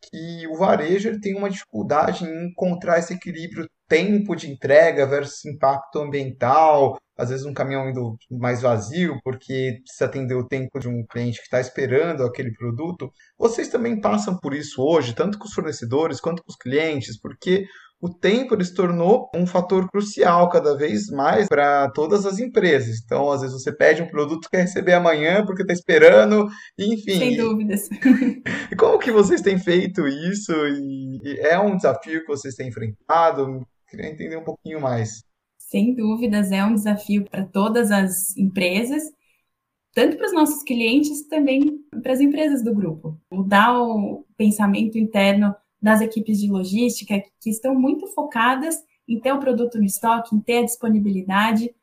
que 0.00 0.46
o 0.46 0.56
varejo 0.56 1.18
tem 1.20 1.36
uma 1.36 1.50
dificuldade 1.50 2.24
em 2.24 2.46
encontrar 2.46 2.98
esse 3.00 3.14
equilíbrio 3.14 3.68
tempo 3.88 4.36
de 4.36 4.48
entrega 4.50 5.06
versus 5.06 5.44
impacto 5.46 5.98
ambiental, 5.98 6.98
às 7.16 7.30
vezes 7.30 7.44
um 7.44 7.54
caminhão 7.54 7.90
indo 7.90 8.16
mais 8.30 8.62
vazio 8.62 9.18
porque 9.24 9.80
precisa 9.82 10.04
atender 10.04 10.34
o 10.34 10.46
tempo 10.46 10.78
de 10.78 10.88
um 10.88 11.04
cliente 11.04 11.38
que 11.38 11.44
está 11.46 11.60
esperando 11.60 12.22
aquele 12.22 12.52
produto. 12.52 13.10
Vocês 13.36 13.68
também 13.68 14.00
passam 14.00 14.38
por 14.38 14.54
isso 14.54 14.80
hoje, 14.80 15.14
tanto 15.14 15.38
com 15.38 15.46
os 15.46 15.54
fornecedores 15.54 16.20
quanto 16.20 16.42
com 16.44 16.50
os 16.50 16.56
clientes, 16.56 17.18
porque 17.20 17.66
o 18.00 18.08
tempo 18.08 18.54
ele 18.54 18.64
se 18.64 18.74
tornou 18.74 19.28
um 19.34 19.46
fator 19.46 19.88
crucial 19.90 20.48
cada 20.48 20.76
vez 20.76 21.08
mais 21.08 21.48
para 21.48 21.90
todas 21.90 22.24
as 22.24 22.38
empresas. 22.38 23.00
Então, 23.04 23.30
às 23.30 23.40
vezes 23.40 23.60
você 23.60 23.72
pede 23.72 24.02
um 24.02 24.08
produto 24.08 24.42
que 24.42 24.50
quer 24.50 24.62
receber 24.62 24.92
amanhã 24.92 25.44
porque 25.44 25.62
está 25.62 25.72
esperando, 25.72 26.46
enfim. 26.78 27.18
Sem 27.18 27.36
dúvidas. 27.36 27.88
E 28.70 28.76
como 28.76 28.98
que 28.98 29.10
vocês 29.10 29.40
têm 29.40 29.58
feito 29.58 30.06
isso? 30.06 30.52
E 30.52 31.38
é 31.40 31.58
um 31.58 31.76
desafio 31.76 32.20
que 32.20 32.28
vocês 32.28 32.54
têm 32.54 32.68
enfrentado? 32.68 33.66
Queria 33.88 34.10
entender 34.10 34.36
um 34.36 34.44
pouquinho 34.44 34.80
mais. 34.80 35.22
Sem 35.58 35.94
dúvidas, 35.94 36.52
é 36.52 36.64
um 36.64 36.74
desafio 36.74 37.24
para 37.28 37.44
todas 37.44 37.90
as 37.90 38.36
empresas, 38.36 39.02
tanto 39.92 40.16
para 40.16 40.26
os 40.26 40.32
nossos 40.32 40.62
clientes, 40.62 41.26
também 41.26 41.80
para 42.02 42.12
as 42.12 42.20
empresas 42.20 42.62
do 42.62 42.72
grupo. 42.72 43.20
Mudar 43.30 43.76
o 43.78 44.24
pensamento 44.36 44.96
interno 44.96 45.54
das 45.80 46.00
equipes 46.00 46.38
de 46.38 46.50
logística 46.50 47.22
que 47.40 47.50
estão 47.50 47.74
muito 47.74 48.06
focadas 48.08 48.76
em 49.08 49.18
ter 49.18 49.32
o 49.32 49.38
produto 49.38 49.78
no 49.78 49.84
estoque, 49.84 50.34
em 50.34 50.40
ter 50.40 50.58
a 50.58 50.64
disponibilidade. 50.64 51.74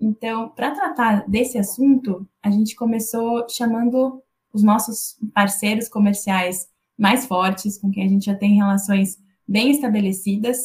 Então, 0.00 0.50
para 0.50 0.72
tratar 0.72 1.28
desse 1.28 1.56
assunto, 1.56 2.28
a 2.42 2.50
gente 2.50 2.74
começou 2.74 3.48
chamando 3.48 4.22
os 4.52 4.62
nossos 4.62 5.16
parceiros 5.32 5.88
comerciais 5.88 6.68
mais 6.96 7.26
fortes, 7.26 7.78
com 7.78 7.90
quem 7.90 8.04
a 8.04 8.08
gente 8.08 8.26
já 8.26 8.34
tem 8.34 8.54
relações 8.54 9.16
bem 9.46 9.70
estabelecidas, 9.70 10.58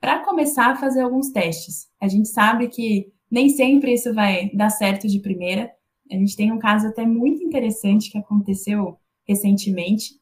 para 0.00 0.24
começar 0.24 0.72
a 0.72 0.76
fazer 0.76 1.00
alguns 1.00 1.30
testes. 1.30 1.88
A 2.00 2.08
gente 2.08 2.28
sabe 2.28 2.68
que 2.68 3.12
nem 3.30 3.48
sempre 3.48 3.92
isso 3.94 4.12
vai 4.14 4.50
dar 4.50 4.70
certo 4.70 5.08
de 5.08 5.20
primeira. 5.20 5.70
A 6.10 6.14
gente 6.14 6.36
tem 6.36 6.52
um 6.52 6.58
caso 6.58 6.86
até 6.86 7.04
muito 7.04 7.42
interessante 7.42 8.10
que 8.10 8.18
aconteceu 8.18 8.98
recentemente, 9.26 10.14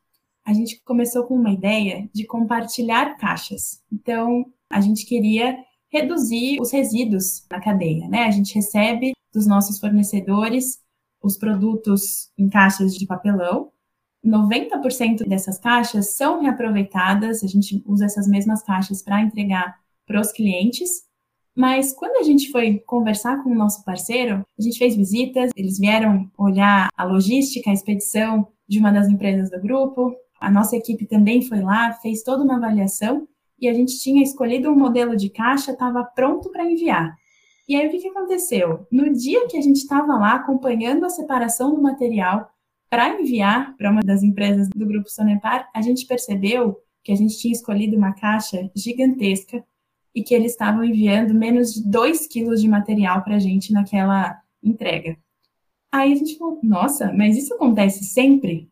a 0.45 0.53
gente 0.53 0.81
começou 0.85 1.25
com 1.25 1.35
uma 1.35 1.53
ideia 1.53 2.09
de 2.13 2.27
compartilhar 2.27 3.17
caixas. 3.17 3.83
Então, 3.91 4.45
a 4.71 4.81
gente 4.81 5.07
queria 5.07 5.57
reduzir 5.91 6.61
os 6.61 6.73
resíduos 6.73 7.47
na 7.51 7.61
cadeia, 7.61 8.09
né? 8.09 8.25
A 8.25 8.31
gente 8.31 8.55
recebe 8.55 9.13
dos 9.33 9.47
nossos 9.47 9.79
fornecedores 9.79 10.79
os 11.23 11.37
produtos 11.37 12.31
em 12.37 12.49
caixas 12.49 12.95
de 12.95 13.07
papelão. 13.07 13.73
90% 14.25 15.27
dessas 15.27 15.59
caixas 15.59 16.15
são 16.15 16.43
reaproveitadas, 16.43 17.43
a 17.43 17.47
gente 17.47 17.83
usa 17.87 18.05
essas 18.05 18.27
mesmas 18.27 18.63
caixas 18.63 19.03
para 19.03 19.23
entregar 19.23 19.79
para 20.07 20.21
os 20.21 20.33
clientes. 20.33 21.05
Mas 21.57 21.93
quando 21.93 22.17
a 22.17 22.23
gente 22.23 22.51
foi 22.51 22.81
conversar 22.81 23.43
com 23.43 23.51
o 23.51 23.55
nosso 23.55 23.85
parceiro, 23.85 24.45
a 24.59 24.63
gente 24.63 24.77
fez 24.77 24.97
visitas, 24.97 25.51
eles 25.57 25.79
vieram 25.79 26.29
olhar 26.37 26.89
a 26.97 27.05
logística, 27.05 27.71
a 27.71 27.73
expedição 27.73 28.49
de 28.69 28.79
uma 28.79 28.91
das 28.91 29.09
empresas 29.09 29.51
do 29.51 29.61
grupo, 29.61 30.17
a 30.45 30.51
nossa 30.51 30.77
equipe 30.77 31.07
também 31.07 31.43
foi 31.43 31.61
lá, 31.61 31.93
fez 31.95 32.23
toda 32.23 32.45
uma 32.45 32.57
avaliação 32.57 33.27
e 33.59 33.69
a 33.69 33.73
gente 33.73 33.99
tinha 33.99 34.23
escolhido 34.23 34.71
um 34.71 34.79
modelo 34.79 35.17
de 35.17 35.31
caixa, 35.31 35.73
estava 35.73 36.05
pronto 36.05 36.51
para 36.51 36.71
enviar. 36.71 37.15
E 37.67 37.75
aí 37.75 37.87
o 37.87 37.91
que, 37.91 37.99
que 37.99 38.09
aconteceu? 38.09 38.87
No 38.93 39.11
dia 39.13 39.47
que 39.47 39.57
a 39.57 39.61
gente 39.63 39.77
estava 39.77 40.17
lá 40.19 40.35
acompanhando 40.35 41.05
a 41.05 41.11
separação 41.11 41.75
do 41.75 41.81
material 41.81 42.51
para 42.91 43.21
enviar 43.21 43.75
para 43.77 43.91
uma 43.91 44.03
das 44.03 44.23
empresas 44.23 44.69
do 44.69 44.87
grupo 44.87 45.09
Sonepar, 45.09 45.69
a 45.75 45.81
gente 45.81 46.07
percebeu 46.07 46.79
que 47.03 47.11
a 47.11 47.17
gente 47.17 47.39
tinha 47.39 47.53
escolhido 47.53 47.97
uma 47.97 48.13
caixa 48.13 48.71
gigantesca 48.77 49.65
e 50.15 50.23
que 50.23 50.35
eles 50.35 50.53
estavam 50.53 50.85
enviando 50.85 51.35
menos 51.35 51.73
de 51.73 51.91
2 51.91 52.27
quilos 52.27 52.61
de 52.61 52.69
material 52.69 53.23
para 53.23 53.37
a 53.37 53.39
gente 53.39 53.73
naquela 53.73 54.39
entrega. 54.63 55.17
Aí 55.91 56.13
a 56.13 56.17
gente 56.17 56.37
falou, 56.37 56.59
nossa, 56.63 57.13
mas 57.13 57.37
isso 57.37 57.55
acontece 57.55 58.05
sempre? 58.05 58.71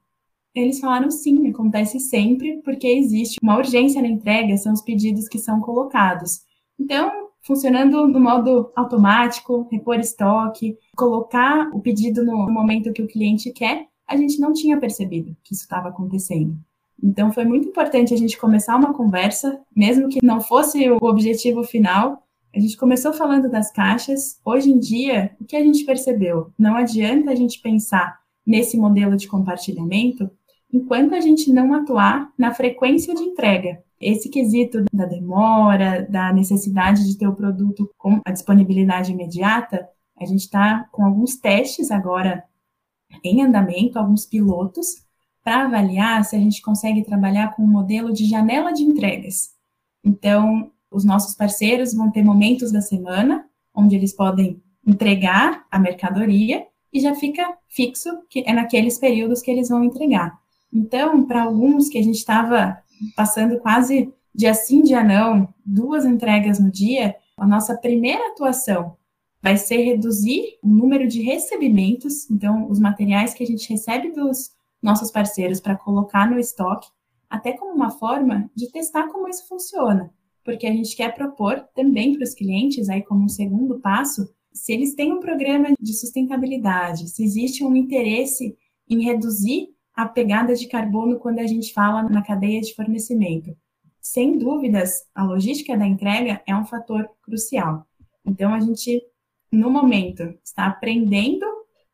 Eles 0.54 0.80
falaram 0.80 1.10
sim, 1.10 1.48
acontece 1.48 1.98
sempre, 1.98 2.60
porque 2.62 2.86
existe 2.86 3.38
uma 3.42 3.56
urgência 3.56 4.02
na 4.02 4.08
entrega, 4.08 4.56
são 4.58 4.72
os 4.72 4.82
pedidos 4.82 5.26
que 5.26 5.38
são 5.38 5.60
colocados. 5.60 6.42
Então, 6.78 7.28
funcionando 7.40 8.06
no 8.06 8.20
modo 8.20 8.70
automático, 8.76 9.66
repor 9.70 9.98
estoque, 9.98 10.76
colocar 10.94 11.70
o 11.72 11.80
pedido 11.80 12.22
no 12.22 12.50
momento 12.50 12.92
que 12.92 13.02
o 13.02 13.08
cliente 13.08 13.50
quer, 13.50 13.86
a 14.06 14.16
gente 14.16 14.38
não 14.38 14.52
tinha 14.52 14.78
percebido 14.78 15.34
que 15.42 15.54
isso 15.54 15.62
estava 15.62 15.88
acontecendo. 15.88 16.54
Então, 17.02 17.32
foi 17.32 17.44
muito 17.44 17.68
importante 17.68 18.12
a 18.12 18.16
gente 18.16 18.38
começar 18.38 18.76
uma 18.76 18.92
conversa, 18.92 19.58
mesmo 19.74 20.08
que 20.08 20.24
não 20.24 20.40
fosse 20.40 20.88
o 20.90 20.98
objetivo 21.02 21.64
final. 21.64 22.22
A 22.54 22.60
gente 22.60 22.76
começou 22.76 23.12
falando 23.12 23.50
das 23.50 23.72
caixas. 23.72 24.38
Hoje 24.44 24.70
em 24.70 24.78
dia, 24.78 25.34
o 25.40 25.44
que 25.44 25.56
a 25.56 25.64
gente 25.64 25.84
percebeu? 25.84 26.52
Não 26.58 26.76
adianta 26.76 27.30
a 27.30 27.34
gente 27.34 27.60
pensar 27.60 28.20
nesse 28.46 28.76
modelo 28.76 29.16
de 29.16 29.26
compartilhamento 29.26 30.30
enquanto 30.72 31.14
a 31.14 31.20
gente 31.20 31.52
não 31.52 31.74
atuar 31.74 32.32
na 32.38 32.54
frequência 32.54 33.14
de 33.14 33.22
entrega. 33.22 33.82
Esse 34.00 34.28
quesito 34.28 34.84
da 34.92 35.04
demora, 35.04 36.06
da 36.08 36.32
necessidade 36.32 37.06
de 37.06 37.16
ter 37.16 37.28
o 37.28 37.36
produto 37.36 37.90
com 37.96 38.20
a 38.24 38.32
disponibilidade 38.32 39.12
imediata, 39.12 39.88
a 40.18 40.24
gente 40.24 40.40
está 40.40 40.88
com 40.90 41.04
alguns 41.04 41.36
testes 41.36 41.90
agora 41.90 42.44
em 43.22 43.42
andamento, 43.42 43.98
alguns 43.98 44.24
pilotos, 44.24 45.04
para 45.44 45.64
avaliar 45.64 46.24
se 46.24 46.36
a 46.36 46.38
gente 46.38 46.62
consegue 46.62 47.04
trabalhar 47.04 47.54
com 47.54 47.62
um 47.62 47.66
modelo 47.66 48.12
de 48.12 48.24
janela 48.24 48.72
de 48.72 48.82
entregas. 48.82 49.50
Então, 50.04 50.70
os 50.90 51.04
nossos 51.04 51.34
parceiros 51.34 51.94
vão 51.94 52.10
ter 52.10 52.22
momentos 52.22 52.72
da 52.72 52.80
semana 52.80 53.44
onde 53.74 53.96
eles 53.96 54.14
podem 54.14 54.62
entregar 54.86 55.64
a 55.70 55.78
mercadoria 55.78 56.66
e 56.92 57.00
já 57.00 57.14
fica 57.14 57.56
fixo 57.68 58.10
que 58.28 58.44
é 58.46 58.52
naqueles 58.52 58.98
períodos 58.98 59.40
que 59.40 59.50
eles 59.50 59.68
vão 59.68 59.82
entregar. 59.82 60.41
Então, 60.72 61.24
para 61.26 61.42
alguns 61.42 61.88
que 61.88 61.98
a 61.98 62.02
gente 62.02 62.16
estava 62.16 62.78
passando 63.14 63.58
quase 63.60 64.12
dia 64.34 64.54
sim, 64.54 64.82
dia 64.82 65.04
não, 65.04 65.52
duas 65.64 66.04
entregas 66.04 66.58
no 66.58 66.70
dia, 66.70 67.14
a 67.36 67.46
nossa 67.46 67.76
primeira 67.76 68.28
atuação 68.28 68.96
vai 69.42 69.56
ser 69.56 69.78
reduzir 69.78 70.58
o 70.62 70.68
número 70.68 71.06
de 71.06 71.20
recebimentos, 71.20 72.30
então, 72.30 72.70
os 72.70 72.78
materiais 72.78 73.34
que 73.34 73.42
a 73.42 73.46
gente 73.46 73.68
recebe 73.68 74.12
dos 74.12 74.52
nossos 74.80 75.10
parceiros 75.10 75.60
para 75.60 75.76
colocar 75.76 76.30
no 76.30 76.38
estoque, 76.38 76.88
até 77.28 77.52
como 77.52 77.74
uma 77.74 77.90
forma 77.90 78.50
de 78.54 78.70
testar 78.70 79.08
como 79.08 79.28
isso 79.28 79.46
funciona, 79.48 80.12
porque 80.44 80.66
a 80.66 80.72
gente 80.72 80.96
quer 80.96 81.14
propor 81.14 81.60
também 81.74 82.14
para 82.14 82.24
os 82.24 82.34
clientes, 82.34 82.88
aí 82.88 83.02
como 83.02 83.24
um 83.24 83.28
segundo 83.28 83.80
passo, 83.80 84.28
se 84.52 84.72
eles 84.72 84.94
têm 84.94 85.12
um 85.12 85.20
programa 85.20 85.68
de 85.80 85.94
sustentabilidade, 85.94 87.08
se 87.08 87.24
existe 87.24 87.64
um 87.64 87.74
interesse 87.74 88.56
em 88.88 89.02
reduzir 89.02 89.68
a 89.94 90.06
pegada 90.06 90.54
de 90.54 90.66
carbono 90.66 91.18
quando 91.18 91.38
a 91.38 91.46
gente 91.46 91.72
fala 91.72 92.02
na 92.02 92.22
cadeia 92.22 92.60
de 92.60 92.74
fornecimento. 92.74 93.56
Sem 94.00 94.36
dúvidas, 94.38 95.06
a 95.14 95.22
logística 95.22 95.76
da 95.76 95.86
entrega 95.86 96.42
é 96.46 96.56
um 96.56 96.64
fator 96.64 97.08
crucial. 97.22 97.86
Então, 98.24 98.52
a 98.52 98.60
gente, 98.60 99.02
no 99.50 99.70
momento, 99.70 100.34
está 100.44 100.66
aprendendo 100.66 101.46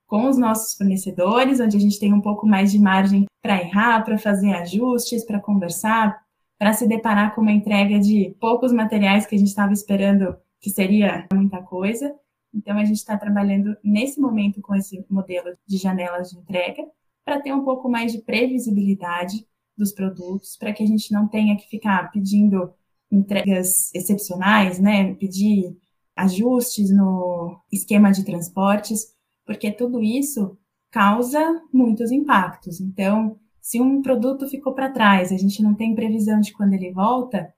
com 0.07 0.27
os 0.27 0.39
nossos 0.39 0.75
fornecedores, 0.75 1.61
onde 1.61 1.77
a 1.77 1.81
gente 1.81 2.01
tem 2.01 2.15
um 2.15 2.21
pouco 2.21 2.47
mais 2.47 2.73
de 2.73 2.79
margem 2.79 3.27
para 3.43 3.61
errar, 3.61 4.03
para 4.05 4.17
fazer 4.17 4.55
ajustes, 4.55 5.25
para 5.25 5.39
conversar, 5.39 6.19
para 6.59 6.73
se 6.73 6.89
deparar 6.89 7.35
com 7.35 7.43
uma 7.43 7.53
entrega 7.53 7.99
de 7.99 8.35
poucos 8.41 8.73
materiais 8.73 9.27
que 9.27 9.35
a 9.35 9.39
gente 9.39 9.49
estava 9.49 9.73
esperando 9.73 10.35
que 10.61 10.71
seria 10.71 11.27
muita 11.33 11.63
coisa. 11.63 12.15
Então, 12.55 12.79
a 12.79 12.85
gente 12.85 12.97
está 12.97 13.19
trabalhando 13.19 13.77
nesse 13.85 14.19
momento 14.19 14.63
com 14.63 14.75
esse 14.75 15.05
modelo 15.11 15.55
de 15.67 15.77
janelas 15.77 16.31
de 16.31 16.39
entrega 16.39 16.83
para 17.29 17.43
ter 17.43 17.53
um 17.53 17.63
pouco 17.63 17.91
mais 17.91 18.11
de 18.11 18.23
previsibilidade 18.23 19.47
dos 19.77 19.93
produtos, 19.93 20.57
para 20.57 20.73
que 20.73 20.83
a 20.83 20.87
gente 20.87 21.13
não 21.13 21.29
tenha 21.29 21.55
que 21.59 21.69
ficar 21.69 22.11
pedindo 22.11 22.73
entregas 23.13 23.95
excepcionais, 23.95 24.79
né? 24.79 25.13
Pedir 25.13 25.77
ajustes 26.17 26.91
no 26.91 27.61
esquema 27.71 28.11
de 28.11 28.25
transportes, 28.25 29.15
porque 29.45 29.71
tudo 29.71 30.03
isso 30.03 30.57
causa 30.91 31.39
muitos 31.71 32.11
impactos. 32.11 32.81
Então, 32.81 33.39
se 33.61 33.79
um 33.79 34.01
produto 34.01 34.49
ficou 34.49 34.73
para 34.73 34.91
trás, 34.91 35.31
a 35.31 35.37
gente 35.37 35.63
não 35.63 35.75
tem 35.75 35.95
previsão 35.95 36.41
de 36.41 36.55
quando 36.55 36.73
ele 36.73 36.93
volta, 36.93 37.53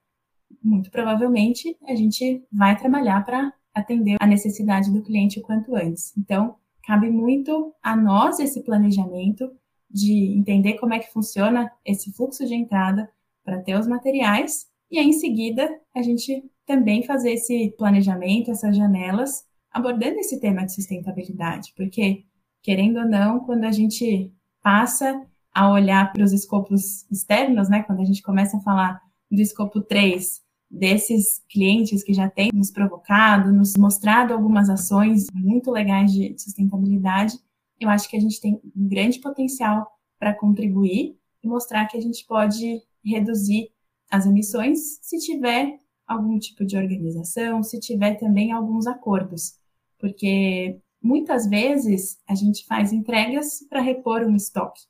muito 0.61 0.91
provavelmente 0.91 1.77
a 1.87 1.95
gente 1.95 2.43
vai 2.51 2.77
trabalhar 2.77 3.23
para 3.23 3.53
atender 3.73 4.17
a 4.19 4.27
necessidade 4.27 4.91
do 4.91 5.01
cliente 5.01 5.39
o 5.39 5.43
quanto 5.43 5.73
antes. 5.77 6.11
Então, 6.17 6.55
cabe 6.83 7.09
muito 7.09 7.73
a 7.81 7.95
nós 7.95 8.37
esse 8.37 8.61
planejamento 8.63 9.49
de 9.93 10.33
entender 10.37 10.75
como 10.75 10.93
é 10.93 10.99
que 10.99 11.11
funciona 11.11 11.71
esse 11.85 12.11
fluxo 12.13 12.45
de 12.45 12.55
entrada 12.55 13.09
para 13.43 13.61
ter 13.61 13.77
os 13.77 13.87
materiais 13.87 14.71
e 14.91 14.99
aí, 14.99 15.07
em 15.07 15.13
seguida 15.13 15.79
a 15.95 16.01
gente 16.01 16.43
também 16.65 17.01
fazer 17.03 17.31
esse 17.31 17.73
planejamento, 17.77 18.51
essas 18.51 18.75
janelas, 18.75 19.45
abordando 19.71 20.19
esse 20.19 20.39
tema 20.39 20.65
de 20.65 20.73
sustentabilidade, 20.73 21.73
porque 21.77 22.25
querendo 22.61 22.99
ou 22.99 23.07
não, 23.07 23.39
quando 23.39 23.63
a 23.63 23.71
gente 23.71 24.31
passa 24.61 25.25
a 25.53 25.71
olhar 25.71 26.11
para 26.11 26.23
os 26.23 26.33
escopos 26.33 27.09
externos, 27.09 27.69
né, 27.69 27.83
quando 27.83 28.01
a 28.01 28.05
gente 28.05 28.21
começa 28.21 28.57
a 28.57 28.61
falar 28.61 29.01
do 29.31 29.41
escopo 29.41 29.81
3, 29.81 30.41
desses 30.69 31.41
clientes 31.49 32.03
que 32.03 32.13
já 32.13 32.29
têm 32.29 32.49
nos 32.53 32.69
provocado, 32.69 33.51
nos 33.51 33.75
mostrado 33.75 34.33
algumas 34.33 34.69
ações 34.69 35.27
muito 35.33 35.71
legais 35.71 36.11
de 36.11 36.35
sustentabilidade, 36.37 37.37
eu 37.81 37.89
acho 37.89 38.07
que 38.07 38.15
a 38.15 38.19
gente 38.19 38.39
tem 38.39 38.61
um 38.75 38.87
grande 38.87 39.19
potencial 39.19 39.91
para 40.19 40.33
contribuir 40.33 41.17
e 41.43 41.47
mostrar 41.47 41.87
que 41.87 41.97
a 41.97 42.01
gente 42.01 42.25
pode 42.25 42.81
reduzir 43.03 43.71
as 44.09 44.27
emissões 44.27 44.99
se 45.01 45.17
tiver 45.17 45.79
algum 46.07 46.37
tipo 46.37 46.63
de 46.63 46.77
organização, 46.77 47.63
se 47.63 47.79
tiver 47.79 48.15
também 48.15 48.51
alguns 48.51 48.85
acordos, 48.85 49.57
porque 49.97 50.79
muitas 51.01 51.47
vezes 51.47 52.19
a 52.27 52.35
gente 52.35 52.65
faz 52.65 52.93
entregas 52.93 53.65
para 53.69 53.81
repor 53.81 54.21
um 54.21 54.35
estoque. 54.35 54.81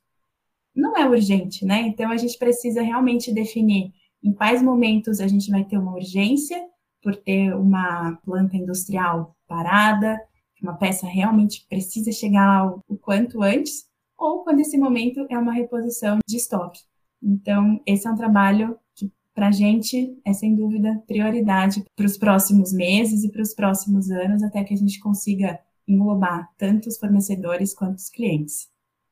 Não 0.74 0.96
é 0.96 1.08
urgente, 1.08 1.64
né? 1.64 1.82
Então 1.82 2.10
a 2.10 2.16
gente 2.16 2.36
precisa 2.36 2.82
realmente 2.82 3.32
definir 3.32 3.92
em 4.22 4.32
quais 4.32 4.62
momentos 4.62 5.20
a 5.20 5.26
gente 5.26 5.50
vai 5.50 5.64
ter 5.64 5.78
uma 5.78 5.94
urgência 5.94 6.62
por 7.02 7.16
ter 7.16 7.54
uma 7.54 8.16
planta 8.24 8.56
industrial 8.56 9.36
parada, 9.46 10.20
uma 10.62 10.74
peça 10.74 11.06
realmente 11.06 11.66
precisa 11.68 12.12
chegar 12.12 12.66
o 12.88 12.96
quanto 12.96 13.42
antes, 13.42 13.84
ou 14.16 14.44
quando 14.44 14.60
esse 14.60 14.78
momento 14.78 15.26
é 15.28 15.36
uma 15.36 15.52
reposição 15.52 16.18
de 16.26 16.36
estoque. 16.36 16.80
Então, 17.20 17.80
esse 17.84 18.06
é 18.06 18.10
um 18.10 18.16
trabalho 18.16 18.78
que, 18.94 19.12
para 19.34 19.48
a 19.48 19.52
gente, 19.52 20.16
é 20.24 20.32
sem 20.32 20.54
dúvida 20.54 21.02
prioridade 21.06 21.84
para 21.96 22.06
os 22.06 22.16
próximos 22.16 22.72
meses 22.72 23.24
e 23.24 23.30
para 23.30 23.42
os 23.42 23.52
próximos 23.52 24.10
anos, 24.10 24.42
até 24.42 24.62
que 24.62 24.72
a 24.72 24.76
gente 24.76 25.00
consiga 25.00 25.58
englobar 25.86 26.48
tanto 26.56 26.88
os 26.88 26.96
fornecedores 26.96 27.74
quanto 27.74 27.98
os 27.98 28.08
clientes. 28.08 28.68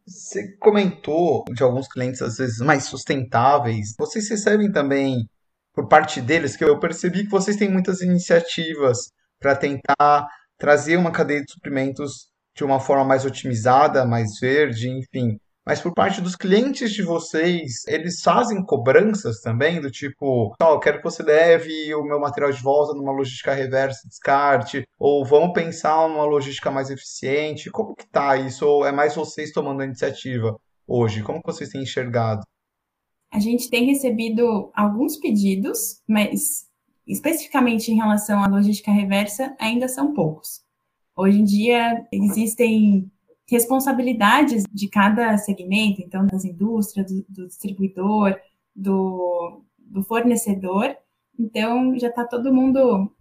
Você 0.06 0.56
comentou 0.58 1.44
de 1.52 1.62
alguns 1.62 1.88
clientes, 1.88 2.22
às 2.22 2.36
vezes, 2.36 2.58
mais 2.58 2.84
sustentáveis. 2.84 3.94
Vocês 3.98 4.28
recebem 4.28 4.70
também, 4.70 5.28
por 5.72 5.88
parte 5.88 6.20
deles, 6.20 6.56
que 6.56 6.64
eu 6.64 6.78
percebi 6.78 7.24
que 7.24 7.30
vocês 7.30 7.56
têm 7.56 7.70
muitas 7.70 8.00
iniciativas 8.00 9.10
para 9.38 9.56
tentar 9.56 10.28
trazer 10.60 10.96
uma 10.96 11.10
cadeia 11.10 11.42
de 11.42 11.50
suprimentos 11.50 12.28
de 12.54 12.62
uma 12.62 12.78
forma 12.78 13.04
mais 13.04 13.24
otimizada, 13.24 14.04
mais 14.04 14.38
verde, 14.38 14.90
enfim. 14.90 15.38
Mas 15.64 15.80
por 15.80 15.94
parte 15.94 16.20
dos 16.20 16.36
clientes 16.36 16.92
de 16.92 17.02
vocês, 17.02 17.86
eles 17.86 18.20
fazem 18.22 18.64
cobranças 18.64 19.40
também, 19.40 19.80
do 19.80 19.90
tipo, 19.90 20.54
oh, 20.60 20.64
eu 20.64 20.78
quero 20.78 20.98
que 20.98 21.04
você 21.04 21.22
leve 21.22 21.94
o 21.94 22.02
meu 22.02 22.20
material 22.20 22.52
de 22.52 22.62
volta 22.62 22.94
numa 22.94 23.12
logística 23.12 23.54
reversa, 23.54 24.06
descarte, 24.06 24.86
ou 24.98 25.24
vamos 25.24 25.52
pensar 25.52 26.08
numa 26.08 26.24
logística 26.24 26.70
mais 26.70 26.90
eficiente. 26.90 27.70
Como 27.70 27.94
que 27.94 28.06
tá 28.06 28.36
isso? 28.36 28.66
Ou 28.66 28.86
é 28.86 28.92
mais 28.92 29.14
vocês 29.14 29.52
tomando 29.52 29.80
a 29.80 29.84
iniciativa 29.84 30.58
hoje? 30.86 31.22
Como 31.22 31.40
que 31.40 31.46
vocês 31.46 31.70
têm 31.70 31.82
enxergado? 31.82 32.42
A 33.32 33.38
gente 33.38 33.70
tem 33.70 33.86
recebido 33.86 34.70
alguns 34.74 35.16
pedidos, 35.16 36.02
mas 36.08 36.69
especificamente 37.12 37.90
em 37.90 37.96
relação 37.96 38.42
à 38.42 38.46
logística 38.46 38.92
reversa, 38.92 39.54
ainda 39.58 39.88
são 39.88 40.14
poucos. 40.14 40.62
Hoje 41.16 41.40
em 41.40 41.44
dia, 41.44 42.06
existem 42.12 43.10
responsabilidades 43.48 44.64
de 44.72 44.88
cada 44.88 45.36
segmento, 45.36 46.00
então, 46.00 46.26
das 46.26 46.44
indústrias, 46.44 47.10
do, 47.10 47.24
do 47.28 47.48
distribuidor, 47.48 48.36
do, 48.74 49.62
do, 49.76 50.02
fornecedor. 50.04 50.96
Então, 51.38 51.98
já 51.98 52.08
está 52.08 52.24
todo 52.24 52.54
mundo 52.54 53.12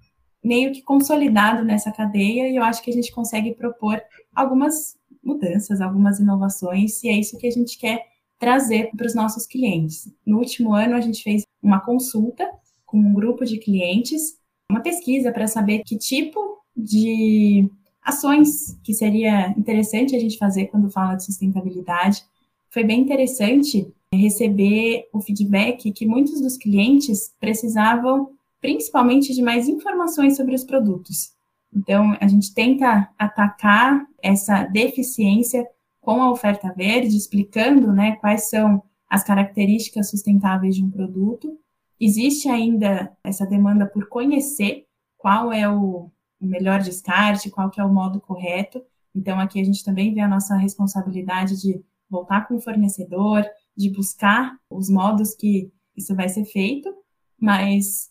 meio 0.44 0.72
que 0.72 0.84
consolidado 0.84 1.66
nessa 1.66 1.92
cadeia 1.92 2.48
e 2.48 2.56
eu 2.56 2.64
acho 2.64 2.84
que 2.84 2.92
a 2.92 2.94
gente 2.94 3.12
consegue 3.12 3.54
propor 3.56 4.02
algumas 4.34 4.96
mudanças, 5.24 5.82
algumas 5.82 6.20
inovações, 6.20 7.04
e 7.04 7.10
é 7.10 7.20
isso 7.20 7.38
que 7.38 7.48
a 7.48 7.52
gente 7.52 7.78
quer 7.78 8.06
trazer 8.38 8.92
para 8.96 9.08
os 9.08 9.16
nossos 9.16 9.46
clientes. 9.46 10.14
No 10.26 10.38
último 10.38 10.74
ano, 10.74 10.96
a 10.96 11.02
gente 11.02 11.22
fez 11.24 11.44
uma 11.62 11.82
consulta 11.82 12.48
com 12.90 12.98
um 12.98 13.14
grupo 13.14 13.46
de 13.46 13.58
clientes, 13.58 14.38
uma 14.72 14.82
pesquisa 14.82 15.32
para 15.32 15.48
saber 15.48 15.84
que 15.86 15.98
tipo 15.98 16.60
de 16.76 17.70
ações 18.02 18.80
que 18.84 18.94
seria 18.94 19.50
interessante 19.58 20.16
a 20.16 20.20
gente 20.20 20.38
fazer 20.38 20.68
quando 20.68 20.90
fala 20.90 21.16
de 21.16 21.26
sustentabilidade. 21.26 22.24
foi 22.72 22.84
bem 22.84 23.02
interessante 23.02 23.92
receber 24.14 25.08
o 25.14 25.22
feedback 25.22 25.92
que 25.92 26.06
muitos 26.06 26.42
dos 26.42 26.58
clientes 26.58 27.34
precisavam 27.40 28.32
principalmente 28.62 29.34
de 29.34 29.42
mais 29.42 29.68
informações 29.68 30.36
sobre 30.36 30.54
os 30.56 30.64
produtos. 30.64 31.32
Então, 31.74 32.16
a 32.20 32.28
gente 32.28 32.54
tenta 32.54 33.10
atacar 33.18 34.06
essa 34.22 34.64
deficiência 34.64 35.66
com 36.02 36.22
a 36.22 36.32
oferta 36.32 36.74
verde, 36.76 37.16
explicando 37.16 37.92
né, 37.92 38.16
quais 38.18 38.50
são 38.50 38.82
as 39.10 39.24
características 39.24 40.10
sustentáveis 40.10 40.76
de 40.76 40.84
um 40.84 40.90
produto. 40.90 41.58
Existe 42.00 42.48
ainda 42.48 43.12
essa 43.24 43.46
demanda 43.46 43.86
por 43.86 44.08
conhecer 44.08 44.86
qual 45.18 45.52
é 45.52 45.70
o 45.70 46.10
melhor 46.40 46.82
descarte, 46.82 47.50
qual 47.50 47.70
que 47.70 47.82
é 47.82 47.84
o 47.84 47.94
modo 47.94 48.22
correto. 48.22 48.82
Então, 49.14 49.40
aqui 49.40 49.60
a 49.60 49.64
gente 49.64 49.84
também 49.84 50.14
vê 50.14 50.22
a 50.22 50.28
nossa 50.28 50.56
responsabilidade 50.56 51.60
de 51.60 51.84
voltar 52.10 52.48
com 52.48 52.56
o 52.56 52.62
fornecedor, 52.62 53.46
de 53.76 53.90
buscar 53.90 54.58
os 54.70 54.90
modos 54.90 55.36
que 55.36 55.72
isso 55.96 56.16
vai 56.16 56.30
ser 56.30 56.46
feito, 56.46 56.94
mas 57.38 58.10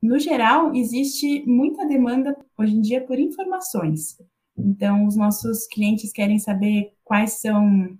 no 0.00 0.18
geral, 0.18 0.74
existe 0.74 1.44
muita 1.46 1.86
demanda 1.86 2.36
hoje 2.58 2.76
em 2.76 2.80
dia 2.80 3.04
por 3.04 3.18
informações. 3.18 4.18
Então, 4.56 5.06
os 5.06 5.16
nossos 5.16 5.66
clientes 5.66 6.12
querem 6.12 6.38
saber 6.38 6.92
quais 7.02 7.40
são 7.40 7.98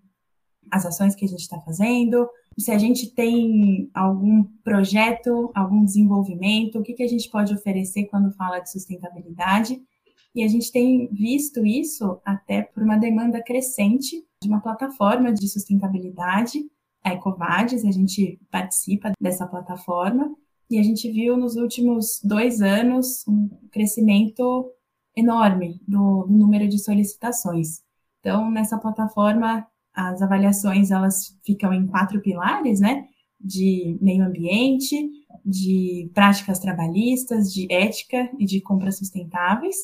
as 0.70 0.85
ações 0.85 1.14
que 1.14 1.25
a 1.25 1.29
gente 1.29 1.40
está 1.40 1.61
fazendo, 1.61 2.29
se 2.58 2.70
a 2.70 2.78
gente 2.78 3.10
tem 3.10 3.90
algum 3.92 4.44
projeto, 4.62 5.50
algum 5.54 5.84
desenvolvimento, 5.84 6.78
o 6.78 6.82
que, 6.82 6.92
que 6.92 7.02
a 7.02 7.08
gente 7.08 7.28
pode 7.30 7.52
oferecer 7.54 8.04
quando 8.04 8.32
fala 8.32 8.60
de 8.60 8.70
sustentabilidade. 8.70 9.80
E 10.34 10.42
a 10.42 10.48
gente 10.48 10.70
tem 10.72 11.08
visto 11.12 11.64
isso 11.64 12.20
até 12.24 12.62
por 12.62 12.82
uma 12.82 12.96
demanda 12.96 13.42
crescente 13.42 14.24
de 14.42 14.48
uma 14.48 14.60
plataforma 14.60 15.32
de 15.32 15.48
sustentabilidade, 15.48 16.64
a 17.02 17.12
Ecovades, 17.12 17.84
a 17.84 17.90
gente 17.90 18.40
participa 18.50 19.12
dessa 19.20 19.46
plataforma, 19.46 20.34
e 20.70 20.78
a 20.78 20.82
gente 20.82 21.10
viu 21.12 21.36
nos 21.36 21.56
últimos 21.56 22.20
dois 22.24 22.62
anos 22.62 23.26
um 23.28 23.48
crescimento 23.70 24.72
enorme 25.14 25.80
do, 25.86 26.24
do 26.24 26.32
número 26.32 26.66
de 26.66 26.78
solicitações. 26.78 27.82
Então, 28.20 28.50
nessa 28.50 28.78
plataforma, 28.78 29.66
as 29.94 30.20
avaliações 30.20 30.90
elas 30.90 31.38
ficam 31.44 31.72
em 31.72 31.87
quatro 31.87 32.20
pilares, 32.20 32.80
né? 32.80 33.04
De 33.40 33.96
meio 34.00 34.24
ambiente, 34.24 34.96
de 35.44 36.11
práticas 36.14 36.59
trabalhistas, 36.59 37.52
de 37.52 37.66
ética 37.70 38.30
e 38.38 38.44
de 38.44 38.61
compras 38.61 38.98
sustentáveis. 38.98 39.76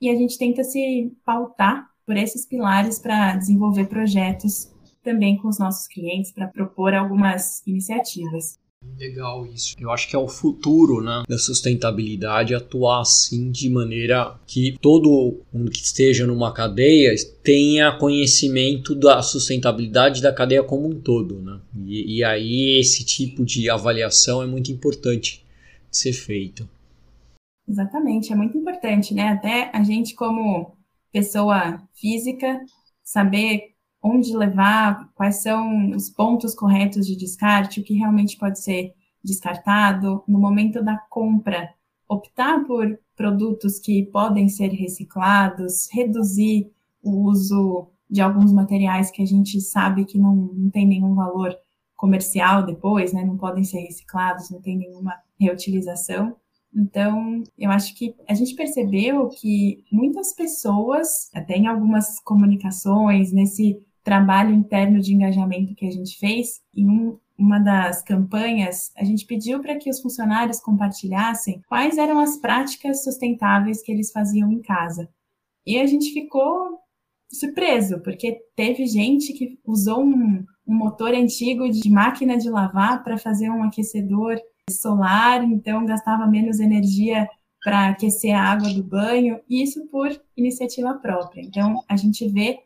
E 0.00 0.10
a 0.10 0.16
gente 0.16 0.38
tenta 0.38 0.64
se 0.64 1.12
pautar 1.24 1.86
por 2.04 2.16
esses 2.16 2.46
pilares 2.46 2.98
para 2.98 3.36
desenvolver 3.36 3.86
projetos 3.86 4.72
também 5.02 5.36
com 5.36 5.48
os 5.48 5.58
nossos 5.58 5.86
clientes, 5.86 6.32
para 6.32 6.48
propor 6.48 6.94
algumas 6.94 7.64
iniciativas. 7.66 8.58
Legal 8.98 9.46
isso. 9.46 9.74
Eu 9.80 9.90
acho 9.90 10.08
que 10.08 10.14
é 10.14 10.18
o 10.18 10.28
futuro 10.28 11.02
né, 11.02 11.24
da 11.28 11.36
sustentabilidade 11.36 12.54
atuar 12.54 13.00
assim 13.00 13.50
de 13.50 13.68
maneira 13.68 14.38
que 14.46 14.76
todo 14.80 15.40
mundo 15.52 15.70
que 15.70 15.78
esteja 15.78 16.26
numa 16.26 16.52
cadeia 16.52 17.12
tenha 17.42 17.96
conhecimento 17.98 18.94
da 18.94 19.20
sustentabilidade 19.22 20.22
da 20.22 20.32
cadeia 20.32 20.62
como 20.62 20.88
um 20.88 21.00
todo. 21.00 21.40
Né? 21.40 21.60
E, 21.84 22.18
e 22.18 22.24
aí 22.24 22.78
esse 22.78 23.04
tipo 23.04 23.44
de 23.44 23.68
avaliação 23.68 24.42
é 24.42 24.46
muito 24.46 24.70
importante 24.70 25.44
de 25.90 25.96
ser 25.96 26.12
feito. 26.12 26.68
Exatamente, 27.68 28.32
é 28.32 28.36
muito 28.36 28.56
importante, 28.58 29.14
né? 29.14 29.28
Até 29.28 29.70
a 29.72 29.82
gente 29.82 30.14
como 30.14 30.76
pessoa 31.12 31.80
física 31.94 32.60
saber 33.04 33.71
onde 34.02 34.36
levar, 34.36 35.08
quais 35.14 35.42
são 35.42 35.90
os 35.90 36.10
pontos 36.10 36.54
corretos 36.54 37.06
de 37.06 37.16
descarte, 37.16 37.80
o 37.80 37.84
que 37.84 37.94
realmente 37.94 38.36
pode 38.36 38.60
ser 38.60 38.92
descartado, 39.22 40.24
no 40.26 40.38
momento 40.38 40.82
da 40.82 40.98
compra, 41.08 41.72
optar 42.08 42.64
por 42.64 42.98
produtos 43.16 43.78
que 43.78 44.04
podem 44.06 44.48
ser 44.48 44.68
reciclados, 44.68 45.88
reduzir 45.92 46.70
o 47.02 47.28
uso 47.28 47.88
de 48.10 48.20
alguns 48.20 48.52
materiais 48.52 49.10
que 49.10 49.22
a 49.22 49.26
gente 49.26 49.60
sabe 49.60 50.04
que 50.04 50.18
não, 50.18 50.34
não 50.34 50.70
tem 50.70 50.86
nenhum 50.86 51.14
valor 51.14 51.56
comercial 51.96 52.66
depois, 52.66 53.12
né? 53.12 53.24
Não 53.24 53.36
podem 53.36 53.62
ser 53.62 53.78
reciclados, 53.80 54.50
não 54.50 54.60
tem 54.60 54.76
nenhuma 54.76 55.14
reutilização. 55.38 56.36
Então, 56.74 57.42
eu 57.56 57.70
acho 57.70 57.94
que 57.94 58.14
a 58.28 58.34
gente 58.34 58.54
percebeu 58.54 59.28
que 59.28 59.84
muitas 59.92 60.34
pessoas, 60.34 61.30
até 61.34 61.56
em 61.56 61.66
algumas 61.66 62.18
comunicações, 62.20 63.32
nesse 63.32 63.80
trabalho 64.02 64.54
interno 64.54 65.00
de 65.00 65.14
engajamento 65.14 65.74
que 65.74 65.86
a 65.86 65.90
gente 65.90 66.18
fez, 66.18 66.60
em 66.74 66.88
um, 66.88 67.18
uma 67.38 67.58
das 67.58 68.02
campanhas, 68.02 68.92
a 68.96 69.04
gente 69.04 69.26
pediu 69.26 69.60
para 69.60 69.76
que 69.76 69.90
os 69.90 70.00
funcionários 70.00 70.60
compartilhassem 70.60 71.62
quais 71.68 71.98
eram 71.98 72.18
as 72.18 72.36
práticas 72.36 73.04
sustentáveis 73.04 73.82
que 73.82 73.92
eles 73.92 74.12
faziam 74.12 74.50
em 74.50 74.60
casa. 74.60 75.08
E 75.66 75.78
a 75.78 75.86
gente 75.86 76.12
ficou 76.12 76.78
surpreso, 77.30 78.00
porque 78.00 78.40
teve 78.54 78.86
gente 78.86 79.32
que 79.32 79.58
usou 79.64 80.04
um, 80.04 80.44
um 80.66 80.74
motor 80.74 81.14
antigo 81.14 81.70
de 81.70 81.88
máquina 81.88 82.36
de 82.36 82.50
lavar 82.50 83.02
para 83.02 83.16
fazer 83.16 83.48
um 83.50 83.62
aquecedor 83.62 84.38
solar, 84.70 85.42
então 85.44 85.86
gastava 85.86 86.26
menos 86.26 86.60
energia 86.60 87.28
para 87.64 87.88
aquecer 87.88 88.34
a 88.34 88.42
água 88.42 88.72
do 88.74 88.82
banho, 88.82 89.40
e 89.48 89.62
isso 89.62 89.86
por 89.86 90.08
iniciativa 90.36 90.94
própria. 90.94 91.42
Então, 91.42 91.82
a 91.88 91.96
gente 91.96 92.28
vê 92.28 92.58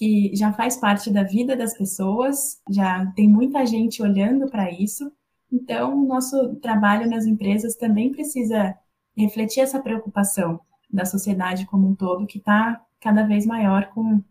que 0.00 0.34
já 0.34 0.50
faz 0.50 0.78
parte 0.78 1.12
da 1.12 1.22
vida 1.22 1.54
das 1.54 1.76
pessoas, 1.76 2.58
já 2.70 3.04
tem 3.14 3.28
muita 3.28 3.66
gente 3.66 4.02
olhando 4.02 4.50
para 4.50 4.70
isso. 4.70 5.12
Então, 5.52 6.06
nosso 6.06 6.54
trabalho 6.56 7.06
nas 7.06 7.26
empresas 7.26 7.76
também 7.76 8.10
precisa 8.10 8.74
refletir 9.14 9.60
essa 9.60 9.78
preocupação 9.78 10.58
da 10.88 11.04
sociedade 11.04 11.66
como 11.66 11.86
um 11.86 11.94
todo, 11.94 12.26
que 12.26 12.38
está 12.38 12.82
cada 12.98 13.26
vez 13.26 13.44
maior 13.44 13.90
com 13.90 14.14
o 14.14 14.24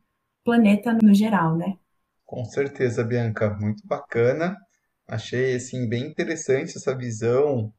planeta 0.44 0.98
no 1.04 1.14
geral, 1.14 1.56
né? 1.56 1.78
Com 2.26 2.44
certeza, 2.46 3.04
Bianca, 3.04 3.56
muito 3.62 3.86
bacana. 3.86 4.58
Achei 5.08 5.54
assim 5.54 5.88
bem 5.88 6.08
interessante 6.08 6.78
essa 6.78 6.98
visão 6.98 7.72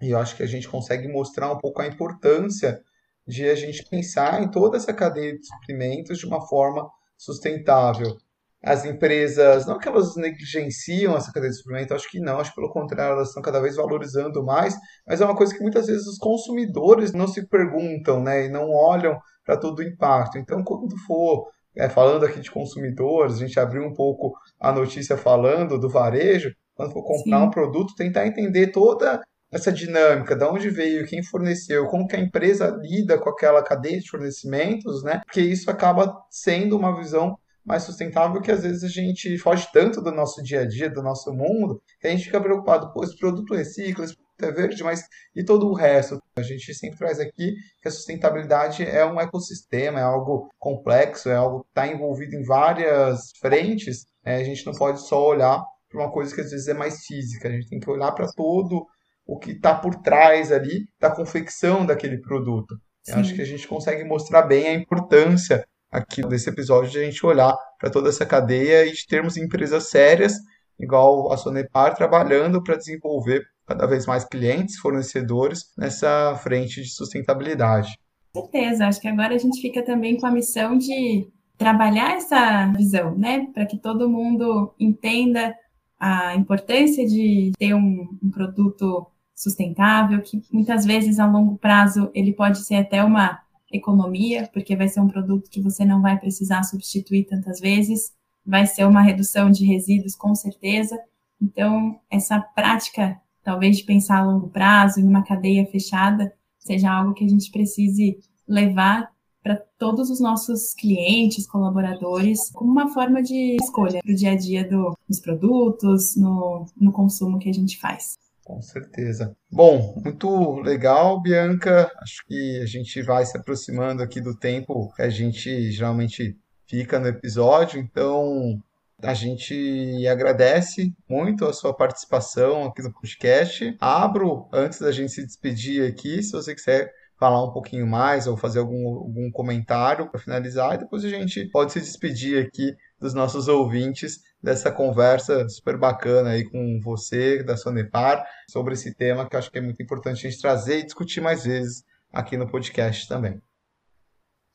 e 0.00 0.08
eu 0.08 0.18
acho 0.18 0.34
que 0.34 0.42
a 0.42 0.46
gente 0.46 0.66
consegue 0.66 1.06
mostrar 1.06 1.52
um 1.52 1.58
pouco 1.58 1.82
a 1.82 1.86
importância 1.86 2.80
de 3.28 3.46
a 3.46 3.54
gente 3.54 3.84
pensar 3.90 4.42
em 4.42 4.50
toda 4.50 4.78
essa 4.78 4.94
cadeia 4.94 5.36
de 5.36 5.46
suprimentos 5.46 6.18
de 6.18 6.24
uma 6.24 6.40
forma 6.48 6.90
sustentável. 7.20 8.16
As 8.62 8.84
empresas, 8.84 9.66
não 9.66 9.78
que 9.78 9.88
elas 9.88 10.16
negligenciam 10.16 11.16
essa 11.16 11.32
cadeia 11.32 11.50
de 11.50 11.56
suprimento, 11.56 11.94
acho 11.94 12.10
que 12.10 12.20
não, 12.20 12.38
acho 12.38 12.50
que 12.50 12.56
pelo 12.56 12.72
contrário, 12.72 13.14
elas 13.14 13.28
estão 13.28 13.42
cada 13.42 13.60
vez 13.60 13.76
valorizando 13.76 14.44
mais, 14.44 14.74
mas 15.06 15.20
é 15.20 15.24
uma 15.24 15.36
coisa 15.36 15.54
que 15.54 15.62
muitas 15.62 15.86
vezes 15.86 16.06
os 16.06 16.18
consumidores 16.18 17.12
não 17.12 17.26
se 17.26 17.46
perguntam, 17.46 18.22
né, 18.22 18.46
e 18.46 18.48
não 18.50 18.70
olham 18.70 19.18
para 19.46 19.56
todo 19.56 19.78
o 19.78 19.82
impacto. 19.82 20.36
Então, 20.36 20.62
quando 20.62 20.94
for 21.06 21.48
é, 21.76 21.88
falando 21.88 22.26
aqui 22.26 22.40
de 22.40 22.50
consumidores, 22.50 23.36
a 23.36 23.46
gente 23.46 23.58
abriu 23.58 23.82
um 23.82 23.94
pouco 23.94 24.32
a 24.58 24.72
notícia 24.72 25.16
falando 25.16 25.78
do 25.78 25.88
varejo, 25.88 26.50
quando 26.74 26.92
for 26.92 27.02
comprar 27.02 27.40
Sim. 27.40 27.46
um 27.46 27.50
produto, 27.50 27.94
tentar 27.96 28.26
entender 28.26 28.72
toda 28.72 29.20
essa 29.50 29.72
dinâmica, 29.72 30.36
de 30.36 30.44
onde 30.44 30.70
veio, 30.70 31.06
quem 31.06 31.22
forneceu, 31.22 31.86
como 31.86 32.06
que 32.06 32.16
a 32.16 32.20
empresa 32.20 32.76
lida 32.80 33.18
com 33.18 33.30
aquela 33.30 33.62
cadeia 33.62 33.98
de 33.98 34.08
fornecimentos, 34.08 35.02
né? 35.02 35.20
Porque 35.24 35.40
isso 35.40 35.70
acaba 35.70 36.16
sendo 36.30 36.76
uma 36.76 36.96
visão 36.96 37.36
mais 37.64 37.82
sustentável 37.82 38.40
que 38.40 38.50
às 38.50 38.62
vezes 38.62 38.84
a 38.84 38.88
gente 38.88 39.36
foge 39.38 39.68
tanto 39.72 40.00
do 40.00 40.10
nosso 40.10 40.42
dia 40.42 40.60
a 40.60 40.66
dia, 40.66 40.88
do 40.88 41.02
nosso 41.02 41.32
mundo, 41.32 41.82
que 42.00 42.06
a 42.06 42.10
gente 42.10 42.24
fica 42.24 42.40
preocupado, 42.40 42.92
pô, 42.92 43.04
esse 43.04 43.16
produto 43.18 43.54
recicla, 43.54 44.04
esse 44.04 44.16
produto 44.16 44.44
é 44.44 44.52
verde, 44.52 44.82
mas 44.82 45.04
e 45.34 45.44
todo 45.44 45.68
o 45.68 45.74
resto? 45.74 46.18
A 46.36 46.42
gente 46.42 46.72
sempre 46.74 46.98
traz 46.98 47.20
aqui 47.20 47.54
que 47.82 47.88
a 47.88 47.90
sustentabilidade 47.90 48.84
é 48.84 49.04
um 49.04 49.20
ecossistema, 49.20 50.00
é 50.00 50.02
algo 50.02 50.48
complexo, 50.58 51.28
é 51.28 51.36
algo 51.36 51.62
que 51.62 51.68
está 51.68 51.86
envolvido 51.86 52.34
em 52.34 52.42
várias 52.42 53.30
frentes, 53.40 54.06
né? 54.24 54.36
a 54.36 54.44
gente 54.44 54.64
não 54.64 54.72
pode 54.72 55.06
só 55.06 55.28
olhar 55.28 55.62
para 55.90 56.00
uma 56.00 56.10
coisa 56.10 56.34
que 56.34 56.40
às 56.40 56.50
vezes 56.50 56.68
é 56.68 56.74
mais 56.74 57.04
física, 57.04 57.48
a 57.48 57.52
gente 57.52 57.68
tem 57.68 57.80
que 57.80 57.90
olhar 57.90 58.12
para 58.12 58.32
todo 58.32 58.86
o 59.30 59.38
que 59.38 59.52
está 59.52 59.72
por 59.72 59.94
trás 59.94 60.50
ali 60.50 60.88
da 60.98 61.08
confecção 61.08 61.86
daquele 61.86 62.18
produto. 62.18 62.74
Acho 63.12 63.32
que 63.32 63.40
a 63.40 63.46
gente 63.46 63.66
consegue 63.66 64.02
mostrar 64.02 64.42
bem 64.42 64.66
a 64.66 64.74
importância 64.74 65.64
aqui 65.90 66.20
desse 66.26 66.50
episódio 66.50 66.90
de 66.90 66.98
a 66.98 67.04
gente 67.04 67.24
olhar 67.24 67.56
para 67.78 67.90
toda 67.90 68.08
essa 68.08 68.26
cadeia 68.26 68.84
e 68.84 68.92
de 68.92 69.06
termos 69.06 69.36
empresas 69.36 69.88
sérias, 69.88 70.34
igual 70.78 71.32
a 71.32 71.36
Sonepar, 71.36 71.94
trabalhando 71.94 72.60
para 72.62 72.76
desenvolver 72.76 73.44
cada 73.66 73.86
vez 73.86 74.04
mais 74.04 74.24
clientes, 74.24 74.78
fornecedores 74.78 75.66
nessa 75.78 76.34
frente 76.42 76.82
de 76.82 76.92
sustentabilidade. 76.92 77.96
Com 78.34 78.42
certeza, 78.42 78.86
acho 78.86 79.00
que 79.00 79.08
agora 79.08 79.34
a 79.34 79.38
gente 79.38 79.60
fica 79.60 79.84
também 79.84 80.16
com 80.16 80.26
a 80.26 80.32
missão 80.32 80.76
de 80.76 81.28
trabalhar 81.56 82.16
essa 82.16 82.66
visão, 82.76 83.16
né, 83.16 83.46
para 83.54 83.64
que 83.64 83.78
todo 83.78 84.08
mundo 84.08 84.74
entenda 84.78 85.54
a 86.00 86.34
importância 86.34 87.06
de 87.06 87.52
ter 87.58 87.74
um, 87.74 88.08
um 88.22 88.30
produto 88.30 89.06
sustentável, 89.40 90.20
que 90.20 90.42
muitas 90.52 90.84
vezes 90.84 91.18
a 91.18 91.26
longo 91.26 91.56
prazo 91.56 92.10
ele 92.14 92.34
pode 92.34 92.58
ser 92.58 92.74
até 92.74 93.02
uma 93.02 93.40
economia, 93.72 94.50
porque 94.52 94.76
vai 94.76 94.86
ser 94.86 95.00
um 95.00 95.08
produto 95.08 95.48
que 95.48 95.62
você 95.62 95.82
não 95.82 96.02
vai 96.02 96.18
precisar 96.18 96.62
substituir 96.62 97.24
tantas 97.24 97.58
vezes, 97.58 98.12
vai 98.44 98.66
ser 98.66 98.84
uma 98.86 99.00
redução 99.00 99.50
de 99.50 99.64
resíduos, 99.64 100.14
com 100.14 100.34
certeza. 100.34 100.98
Então, 101.40 101.98
essa 102.10 102.38
prática, 102.38 103.18
talvez 103.42 103.78
de 103.78 103.84
pensar 103.84 104.18
a 104.18 104.24
longo 104.24 104.48
prazo, 104.48 105.00
em 105.00 105.08
uma 105.08 105.24
cadeia 105.24 105.64
fechada, 105.66 106.34
seja 106.58 106.90
algo 106.90 107.14
que 107.14 107.24
a 107.24 107.28
gente 107.28 107.50
precise 107.50 108.18
levar 108.46 109.10
para 109.42 109.56
todos 109.78 110.10
os 110.10 110.20
nossos 110.20 110.74
clientes, 110.74 111.46
colaboradores, 111.46 112.50
como 112.50 112.70
uma 112.70 112.92
forma 112.92 113.22
de 113.22 113.56
escolha 113.56 114.00
para 114.02 114.12
o 114.12 114.14
dia 114.14 114.32
a 114.32 114.36
dia 114.36 114.68
do, 114.68 114.94
dos 115.08 115.18
produtos, 115.18 116.14
no, 116.14 116.66
no 116.78 116.92
consumo 116.92 117.38
que 117.38 117.48
a 117.48 117.54
gente 117.54 117.78
faz. 117.78 118.18
Com 118.50 118.60
certeza. 118.60 119.36
Bom, 119.50 119.94
muito 120.04 120.60
legal, 120.60 121.22
Bianca. 121.22 121.88
Acho 122.02 122.26
que 122.26 122.60
a 122.60 122.66
gente 122.66 123.00
vai 123.00 123.24
se 123.24 123.38
aproximando 123.38 124.02
aqui 124.02 124.20
do 124.20 124.36
tempo 124.36 124.92
que 124.94 125.02
a 125.02 125.08
gente 125.08 125.70
geralmente 125.70 126.36
fica 126.66 126.98
no 126.98 127.06
episódio, 127.06 127.78
então 127.78 128.60
a 129.00 129.14
gente 129.14 130.04
agradece 130.08 130.92
muito 131.08 131.46
a 131.46 131.52
sua 131.52 131.72
participação 131.72 132.64
aqui 132.64 132.82
no 132.82 132.92
podcast. 132.92 133.76
Abro, 133.80 134.48
antes 134.52 134.80
da 134.80 134.90
gente 134.90 135.12
se 135.12 135.24
despedir 135.24 135.88
aqui, 135.88 136.20
se 136.20 136.32
você 136.32 136.52
quiser 136.52 136.92
falar 137.18 137.44
um 137.44 137.52
pouquinho 137.52 137.86
mais 137.86 138.26
ou 138.26 138.36
fazer 138.36 138.58
algum, 138.58 138.88
algum 138.88 139.30
comentário 139.30 140.10
para 140.10 140.18
finalizar, 140.18 140.74
e 140.74 140.78
depois 140.78 141.04
a 141.04 141.08
gente 141.08 141.44
pode 141.50 141.72
se 141.72 141.80
despedir 141.80 142.44
aqui 142.44 142.74
dos 143.00 143.14
nossos 143.14 143.48
ouvintes 143.48 144.20
dessa 144.42 144.70
conversa 144.70 145.48
super 145.48 145.78
bacana 145.78 146.30
aí 146.30 146.44
com 146.44 146.80
você, 146.82 147.42
da 147.42 147.56
Sonepar, 147.56 148.24
sobre 148.48 148.74
esse 148.74 148.94
tema 148.94 149.28
que 149.28 149.36
acho 149.36 149.50
que 149.50 149.58
é 149.58 149.62
muito 149.62 149.82
importante 149.82 150.26
a 150.26 150.30
gente 150.30 150.40
trazer 150.40 150.80
e 150.80 150.84
discutir 150.84 151.20
mais 151.20 151.44
vezes 151.44 151.84
aqui 152.12 152.36
no 152.36 152.48
podcast 152.48 153.08
também. 153.08 153.40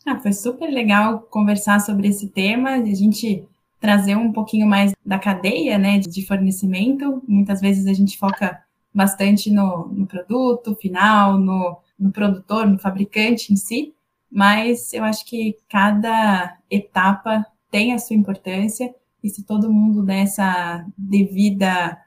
Ah, 0.06 0.20
foi 0.20 0.34
super 0.34 0.70
legal 0.70 1.22
conversar 1.22 1.80
sobre 1.80 2.08
esse 2.08 2.30
tema, 2.30 2.72
a 2.76 2.86
gente 2.93 3.48
trazer 3.80 4.16
um 4.16 4.32
pouquinho 4.32 4.68
mais 4.68 4.93
da 5.04 5.18
cadeia 5.18 5.78
né, 5.78 5.98
de 6.00 6.26
fornecimento. 6.26 7.24
Muitas 7.28 7.60
vezes 7.60 7.88
a 7.88 7.93
gente 7.93 8.18
foca 8.18 8.64
bastante 8.93 9.52
no, 9.52 9.88
no 9.88 10.06
produto 10.06 10.76
final, 10.76 11.38
no, 11.38 11.78
no 12.00 12.12
produtor, 12.12 12.68
no 12.68 12.78
fabricante 12.78 13.52
em 13.52 13.56
si, 13.56 13.93
mas 14.32 14.93
eu 14.93 15.04
acho 15.04 15.26
que 15.26 15.58
cada 15.70 16.58
etapa 16.70 17.46
tem 17.76 17.91
a 17.91 17.97
sua 17.97 18.15
importância 18.15 18.95
e 19.21 19.30
se 19.30 19.43
todo 19.43 19.69
mundo 19.69 20.01
dessa 20.01 20.86
devida 20.97 21.97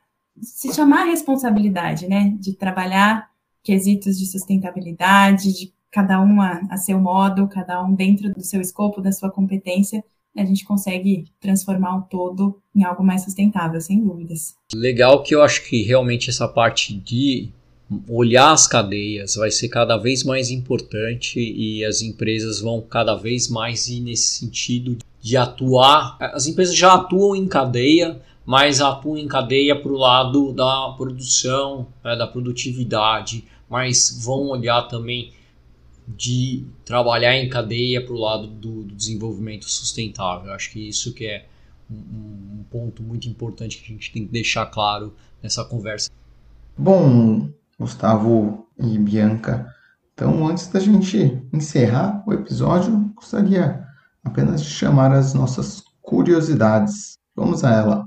se 0.40 0.72
chamar 0.72 1.04
responsabilidade, 1.04 2.08
né, 2.08 2.34
de 2.40 2.54
trabalhar 2.54 3.28
quesitos 3.62 4.18
de 4.18 4.24
sustentabilidade, 4.24 5.52
de 5.52 5.70
cada 5.90 6.22
um 6.22 6.40
a, 6.40 6.62
a 6.70 6.78
seu 6.78 6.98
modo, 6.98 7.46
cada 7.48 7.84
um 7.84 7.94
dentro 7.94 8.32
do 8.32 8.42
seu 8.42 8.62
escopo, 8.62 9.02
da 9.02 9.12
sua 9.12 9.30
competência, 9.30 10.02
a 10.34 10.42
gente 10.42 10.64
consegue 10.64 11.26
transformar 11.38 11.98
o 11.98 12.02
todo 12.02 12.62
em 12.74 12.82
algo 12.82 13.04
mais 13.04 13.24
sustentável, 13.24 13.78
sem 13.78 14.00
dúvidas. 14.00 14.54
Legal 14.72 15.22
que 15.22 15.34
eu 15.34 15.42
acho 15.42 15.68
que 15.68 15.82
realmente 15.82 16.30
essa 16.30 16.48
parte 16.48 16.94
de 16.94 17.50
olhar 18.08 18.52
as 18.52 18.66
cadeias 18.66 19.34
vai 19.34 19.50
ser 19.50 19.68
cada 19.68 19.98
vez 19.98 20.24
mais 20.24 20.50
importante 20.50 21.38
e 21.38 21.84
as 21.84 22.00
empresas 22.00 22.60
vão 22.60 22.80
cada 22.80 23.14
vez 23.16 23.50
mais 23.50 23.88
ir 23.88 24.00
nesse 24.00 24.38
sentido 24.38 24.96
de 25.20 25.36
atuar. 25.36 26.16
As 26.20 26.46
empresas 26.46 26.74
já 26.74 26.94
atuam 26.94 27.34
em 27.34 27.46
cadeia, 27.46 28.20
mas 28.44 28.80
atuam 28.80 29.18
em 29.18 29.28
cadeia 29.28 29.80
para 29.80 29.92
o 29.92 29.96
lado 29.96 30.52
da 30.52 30.94
produção, 30.96 31.88
né, 32.02 32.16
da 32.16 32.26
produtividade, 32.26 33.44
mas 33.68 34.20
vão 34.24 34.48
olhar 34.48 34.82
também 34.82 35.32
de 36.06 36.64
trabalhar 36.84 37.36
em 37.36 37.48
cadeia 37.48 38.02
para 38.02 38.14
o 38.14 38.18
lado 38.18 38.46
do, 38.46 38.82
do, 38.84 38.94
desenvolvimento 38.94 39.68
sustentável. 39.68 40.52
Acho 40.52 40.70
que 40.70 40.88
isso 40.88 41.12
que 41.12 41.26
é 41.26 41.46
um, 41.90 42.60
um 42.60 42.64
ponto 42.70 43.02
muito 43.02 43.28
importante 43.28 43.78
que 43.78 43.84
a 43.84 43.94
gente 43.94 44.10
tem 44.10 44.24
que 44.24 44.32
deixar 44.32 44.64
claro 44.66 45.14
nessa 45.42 45.64
conversa. 45.64 46.10
Bom, 46.76 47.50
Gustavo 47.78 48.66
e 48.78 48.98
Bianca. 48.98 49.74
Então, 50.14 50.48
antes 50.48 50.68
da 50.68 50.80
gente 50.80 51.40
encerrar 51.52 52.24
o 52.26 52.32
episódio, 52.32 53.12
gostaria 53.14 53.86
apenas 54.28 54.62
de 54.62 54.68
chamar 54.68 55.12
as 55.12 55.34
nossas 55.34 55.82
curiosidades. 56.00 57.18
Vamos 57.34 57.64
a 57.64 57.72
ela. 57.72 58.04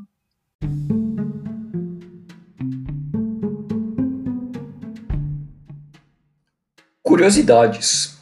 Curiosidades. 7.03 8.17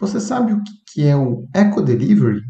Você 0.00 0.20
sabe 0.20 0.52
o 0.52 0.62
que 0.86 1.02
é 1.02 1.16
o 1.16 1.46
Eco 1.52 1.82
Delivery? 1.82 2.42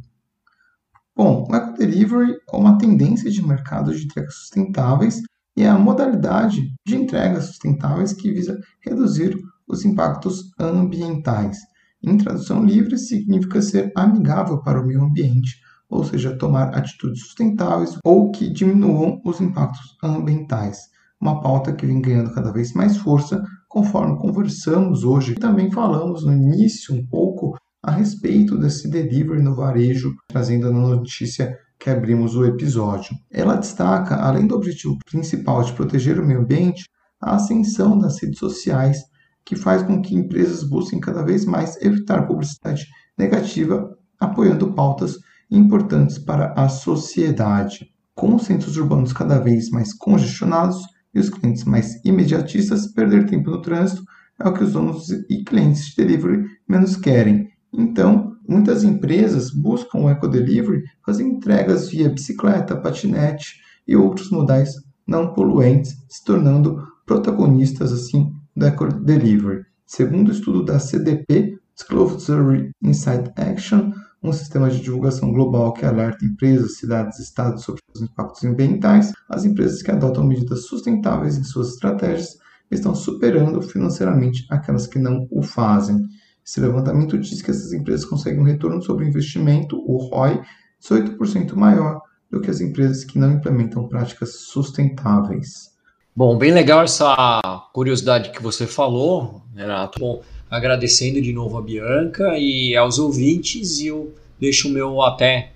Bom, 1.17 1.47
o 1.49 1.57
eco-delivery 1.57 2.37
é 2.53 2.57
uma 2.57 2.77
tendência 2.77 3.31
de 3.31 3.43
mercado 3.43 3.95
de 3.95 4.05
entregas 4.05 4.35
sustentáveis 4.35 5.23
e 5.57 5.63
é 5.63 5.69
a 5.69 5.79
modalidade 5.79 6.75
de 6.87 6.95
entregas 6.95 7.47
sustentáveis 7.47 8.13
que 8.13 8.31
visa 8.31 8.61
reduzir 8.81 9.35
os 9.69 9.85
impactos 9.85 10.53
ambientais. 10.59 11.59
Em 12.03 12.17
tradução 12.17 12.65
livre, 12.65 12.99
significa 12.99 13.61
ser 13.61 13.93
amigável 13.97 14.63
para 14.63 14.81
o 14.81 14.87
meio 14.87 15.03
ambiente, 15.03 15.57
ou 15.89 16.05
seja, 16.05 16.37
tomar 16.37 16.77
atitudes 16.77 17.21
sustentáveis 17.21 17.99
ou 18.05 18.31
que 18.31 18.49
diminuam 18.49 19.21
os 19.25 19.41
impactos 19.41 19.97
ambientais. 20.03 20.79
Uma 21.21 21.41
pauta 21.41 21.73
que 21.73 21.87
vem 21.87 22.01
ganhando 22.01 22.35
cada 22.35 22.53
vez 22.53 22.73
mais 22.75 22.97
força 22.99 23.43
conforme 23.69 24.19
conversamos 24.19 25.05
hoje. 25.05 25.35
Também 25.35 25.71
falamos 25.71 26.25
no 26.25 26.33
início 26.33 26.95
um 26.95 27.07
pouco 27.07 27.57
a 27.83 27.91
respeito 27.91 28.59
desse 28.59 28.89
delivery 28.89 29.43
no 29.43 29.55
varejo, 29.55 30.15
trazendo 30.29 30.67
a 30.67 30.71
notícia 30.71 31.57
que 31.79 31.91
abrimos 31.91 32.35
o 32.35 32.45
episódio. 32.45 33.17
Ela 33.31 33.57
destaca, 33.57 34.17
além 34.17 34.47
do 34.47 34.57
objetivo 34.57 34.99
principal 35.11 35.63
de 35.63 35.73
proteger 35.73 36.19
o 36.19 36.27
meio 36.27 36.41
ambiente, 36.41 36.89
a 37.21 37.37
ascensão 37.37 37.99
das 37.99 38.21
redes 38.21 38.39
sociais, 38.39 39.05
que 39.47 39.57
faz 39.57 39.83
com 39.83 40.03
que 40.03 40.15
empresas 40.15 40.63
busquem 40.63 41.01
cada 41.01 41.23
vez 41.23 41.47
mais 41.47 41.81
evitar 41.81 42.27
publicidade 42.27 42.87
negativa, 43.17 43.97
apoiando 44.21 44.75
pautas 44.75 45.17
importantes 45.51 46.19
para 46.19 46.53
a 46.55 46.69
sociedade. 46.69 47.91
Com 48.15 48.35
os 48.35 48.43
centros 48.43 48.77
urbanos 48.77 49.15
cada 49.15 49.39
vez 49.39 49.71
mais 49.71 49.95
congestionados 49.95 50.83
e 51.15 51.19
os 51.19 51.31
clientes 51.31 51.65
mais 51.65 52.05
imediatistas, 52.05 52.89
perder 52.89 53.25
tempo 53.25 53.51
no 53.51 53.63
trânsito 53.63 54.03
é 54.39 54.47
o 54.47 54.53
que 54.53 54.65
os 54.65 54.73
donos 54.75 55.09
e 55.09 55.43
clientes 55.45 55.87
de 55.87 55.97
delivery 55.97 56.45
menos 56.69 56.97
querem 56.97 57.57
então, 57.79 58.37
muitas 58.49 58.83
empresas 58.83 59.51
buscam 59.51 59.99
o 59.99 60.09
eco-delivery 60.09 60.83
fazendo 61.05 61.35
entregas 61.35 61.91
via 61.91 62.09
bicicleta, 62.09 62.77
patinete 62.77 63.61
e 63.87 63.95
outros 63.95 64.31
modais 64.31 64.71
não 65.07 65.35
poluentes, 65.35 65.95
se 66.09 66.25
tornando 66.25 66.83
protagonistas 67.05 67.93
assim 67.93 68.33
do 68.57 68.67
eco-delivery. 68.67 69.65
Segundo 69.85 70.29
o 70.29 70.33
estudo 70.33 70.65
da 70.65 70.79
CDP, 70.79 71.59
Disclosure 71.75 72.71
Inside 72.83 73.31
Action, 73.37 73.93
um 74.23 74.33
sistema 74.33 74.71
de 74.71 74.81
divulgação 74.81 75.31
global 75.31 75.73
que 75.73 75.85
alerta 75.85 76.25
empresas, 76.25 76.79
cidades 76.79 77.19
e 77.19 77.23
estados 77.23 77.63
sobre 77.63 77.83
os 77.95 78.01
impactos 78.01 78.43
ambientais, 78.45 79.13
as 79.29 79.45
empresas 79.45 79.83
que 79.83 79.91
adotam 79.91 80.27
medidas 80.27 80.67
sustentáveis 80.67 81.37
em 81.37 81.45
suas 81.45 81.75
estratégias 81.75 82.39
estão 82.71 82.95
superando 82.95 83.61
financeiramente 83.63 84.45
aquelas 84.51 84.87
que 84.87 84.99
não 84.99 85.29
o 85.31 85.43
fazem. 85.43 86.01
Esse 86.45 86.61
levantamento 86.61 87.19
diz 87.19 87.43
que 87.43 87.51
essas 87.51 87.73
empresas 87.73 88.05
conseguem 88.05 88.41
um 88.41 88.45
retorno 88.45 88.83
sobre 88.83 89.05
o 89.05 89.09
investimento, 89.09 89.77
o 89.77 89.99
ROI, 89.99 90.41
18% 90.83 91.55
maior 91.55 92.01
do 92.31 92.41
que 92.41 92.51
as 92.51 92.61
empresas 92.61 93.05
que 93.05 93.19
não 93.19 93.33
implementam 93.33 93.87
práticas 93.87 94.35
sustentáveis. 94.35 95.76
Bom, 96.19 96.39
bem 96.39 96.51
legal 96.51 96.83
essa 96.83 97.45
curiosidade 97.75 98.31
que 98.31 98.43
você 98.43 98.67
falou, 98.67 99.43
Renato. 99.55 100.01
Bom, 100.01 100.23
agradecendo 100.51 101.21
de 101.21 101.31
novo 101.31 101.59
a 101.59 101.63
Bianca 101.63 102.39
e 102.39 102.75
aos 102.75 102.99
ouvintes, 102.99 103.81
e 103.81 103.89
eu 103.89 104.15
deixo 104.41 104.67
o 104.67 104.73
meu 104.73 105.03
até 105.03 105.53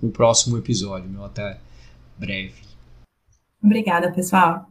o 0.00 0.08
próximo 0.08 0.56
episódio, 0.56 1.10
meu 1.10 1.24
até 1.24 1.58
breve. 2.16 2.62
Obrigada, 3.60 4.12
pessoal. 4.12 4.66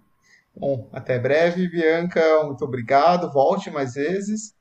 Bom, 0.55 0.87
até 0.93 1.19
breve, 1.19 1.67
Bianca. 1.67 2.21
Muito 2.45 2.63
obrigado. 2.63 3.29
Volte 3.29 3.69
mais 3.69 3.95
vezes. 3.95 4.53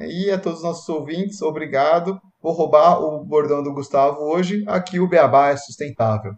E 0.00 0.30
a 0.30 0.38
todos 0.38 0.60
os 0.60 0.64
nossos 0.64 0.88
ouvintes, 0.88 1.42
obrigado. 1.42 2.20
Vou 2.40 2.52
roubar 2.52 3.00
o 3.00 3.24
bordão 3.24 3.60
do 3.60 3.74
Gustavo 3.74 4.20
hoje. 4.20 4.62
Aqui 4.68 5.00
o 5.00 5.08
Beabá 5.08 5.48
é 5.48 5.56
sustentável. 5.56 6.36